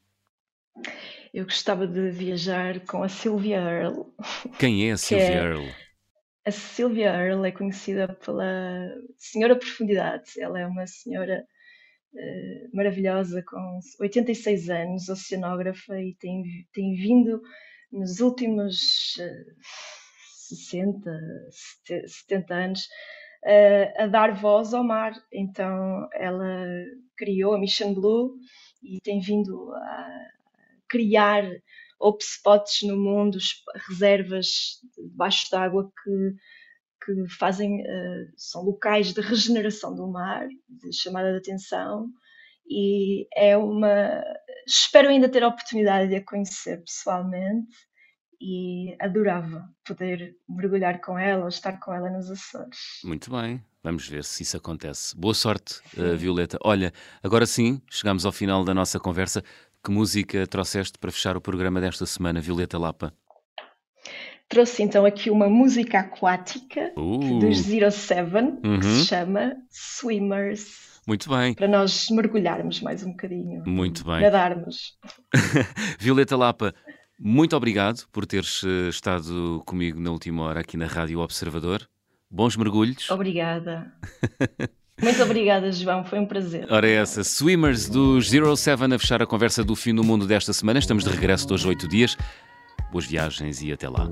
Eu 1.33 1.45
gostava 1.45 1.87
de 1.87 2.11
viajar 2.11 2.81
com 2.87 3.03
a 3.03 3.09
Sylvia 3.09 3.59
Earle. 3.59 4.05
Quem 4.59 4.89
é 4.89 4.93
a 4.93 4.97
Sylvia 4.99 5.27
é- 5.27 5.35
Earle? 5.37 5.75
A 6.45 6.51
Sylvia 6.51 7.09
Earle 7.15 7.49
é 7.49 7.53
conhecida 7.53 8.09
pela 8.09 8.45
Senhora 9.19 9.57
Profundidade. 9.57 10.41
Ela 10.41 10.61
é 10.61 10.67
uma 10.67 10.87
senhora 10.87 11.45
eh, 12.17 12.67
maravilhosa 12.73 13.43
com 13.47 13.79
86 14.01 14.71
anos, 14.71 15.09
oceanógrafa, 15.09 16.01
e 16.01 16.15
tem, 16.15 16.43
tem 16.73 16.95
vindo 16.95 17.43
nos 17.93 18.21
últimos 18.21 19.19
eh, 19.21 19.45
60, 20.49 21.11
70 22.07 22.55
anos 22.55 22.89
eh, 23.45 23.93
a 24.03 24.07
dar 24.07 24.33
voz 24.33 24.73
ao 24.73 24.83
mar. 24.83 25.13
Então 25.31 26.09
ela 26.15 26.65
criou 27.17 27.55
a 27.55 27.59
Mission 27.59 27.93
Blue 27.93 28.35
e 28.83 29.01
tem 29.01 29.21
vindo 29.21 29.73
a 29.75 30.29
criar 30.89 31.45
spots 32.21 32.83
no 32.83 32.97
mundo, 32.97 33.39
reservas 33.89 34.81
debaixo 34.97 35.51
d'água 35.51 35.91
que, 36.03 36.35
que 37.05 37.29
fazem, 37.35 37.83
eh, 37.87 38.27
são 38.37 38.63
locais 38.63 39.13
de 39.13 39.21
regeneração 39.21 39.95
do 39.95 40.09
mar, 40.09 40.47
de 40.69 40.93
chamada 40.93 41.33
de 41.33 41.39
atenção, 41.39 42.09
e 42.69 43.27
é 43.35 43.57
uma. 43.57 44.23
Espero 44.67 45.09
ainda 45.09 45.29
ter 45.29 45.43
a 45.43 45.49
oportunidade 45.49 46.09
de 46.09 46.17
a 46.17 46.25
conhecer 46.25 46.81
pessoalmente 46.83 47.90
e 48.41 48.97
adorava 49.01 49.69
poder 49.85 50.35
mergulhar 50.49 51.01
com 51.01 51.19
ela 51.19 51.43
ou 51.43 51.49
estar 51.49 51.79
com 51.79 51.93
ela 51.93 52.09
nos 52.11 52.31
Açores. 52.31 53.01
Muito 53.05 53.31
bem, 53.31 53.63
vamos 53.83 54.09
ver 54.09 54.25
se 54.25 54.43
isso 54.43 54.57
acontece. 54.57 55.15
Boa 55.17 55.35
sorte, 55.35 55.81
eh, 55.97 56.17
Violeta. 56.17 56.59
Olha, 56.65 56.93
agora 57.23 57.45
sim, 57.47 57.81
chegamos 57.91 58.25
ao 58.25 58.33
final 58.33 58.65
da 58.65 58.73
nossa 58.75 58.99
conversa. 58.99 59.43
Que 59.85 59.91
música 59.91 60.47
trouxeste 60.47 60.99
para 60.99 61.11
fechar 61.11 61.37
o 61.37 61.41
programa 61.41 61.81
desta 61.81 62.05
semana, 62.07 62.41
Violeta 62.41 62.79
Lapa? 62.79 63.13
Trouxe 64.49 64.83
então 64.83 65.05
aqui 65.07 65.31
uma 65.31 65.49
música 65.49 66.01
aquática 66.01 66.93
Uh, 66.97 67.39
dos 67.39 67.59
Zero 67.59 67.91
Seven, 67.91 68.61
que 68.61 68.69
Uhum. 68.69 68.83
se 68.83 69.07
chama 69.07 69.55
Swimmers, 69.71 71.01
muito 71.07 71.31
bem. 71.31 71.55
para 71.55 71.69
nós 71.69 72.09
mergulharmos 72.11 72.81
mais 72.81 73.03
um 73.05 73.11
bocadinho. 73.13 73.63
Muito 73.67 74.05
bem. 74.05 74.21
Nadarmos. 74.23 74.99
Violeta 76.01 76.37
Lapa, 76.37 76.75
muito 77.23 77.55
obrigado 77.55 78.07
por 78.11 78.25
teres 78.25 78.63
eh, 78.65 78.89
estado 78.89 79.63
comigo 79.67 80.01
na 80.01 80.11
última 80.11 80.43
hora 80.43 80.61
aqui 80.61 80.77
na 80.77 80.87
Rádio 80.87 81.21
Observador. 81.21 81.87
Bons 82.31 82.57
mergulhos. 82.57 83.11
Obrigada. 83.11 83.93
Muito 85.03 85.23
obrigada, 85.23 85.73
João. 85.73 86.05
Foi 86.05 86.19
um 86.19 86.27
prazer. 86.27 86.67
Ora, 86.71 86.87
é 86.87 86.93
essa, 86.93 87.25
Swimmers 87.25 87.89
dos 87.89 88.29
Zero 88.29 88.55
Seven 88.55 88.93
a 88.93 88.99
fechar 88.99 89.23
a 89.23 89.27
conversa 89.27 89.65
do 89.65 89.75
fim 89.75 89.95
do 89.95 90.05
mundo 90.05 90.27
desta 90.27 90.53
semana. 90.53 90.79
Estamos 90.79 91.05
de 91.05 91.11
regresso 91.11 91.47
de 91.47 91.55
hoje 91.55 91.67
oito 91.69 91.89
dias. 91.89 92.17
Boas 92.93 93.07
viagens 93.07 93.63
e 93.63 93.73
até 93.73 93.89
lá. 93.89 94.07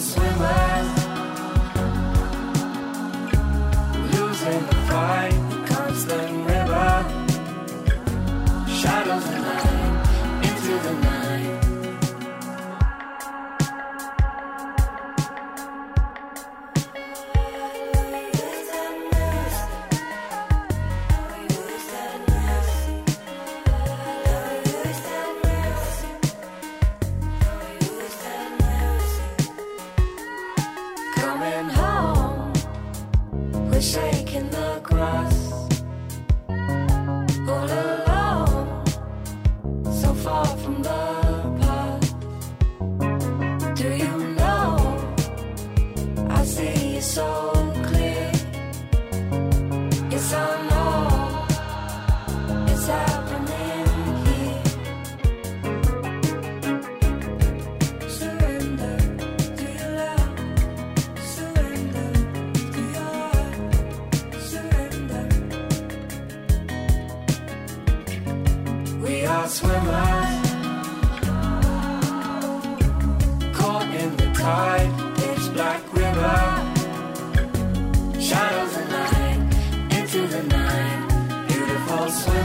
swimmer. 0.00 0.59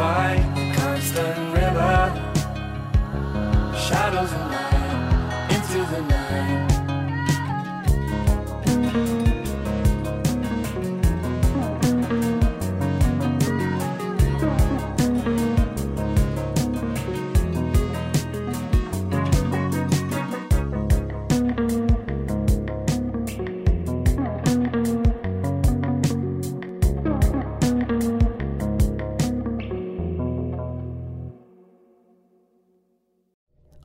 fight, 0.00 0.72
constant 0.76 1.36
river, 1.54 1.98
shadows 3.76 4.32
and 4.32 4.50
light. 4.50 4.69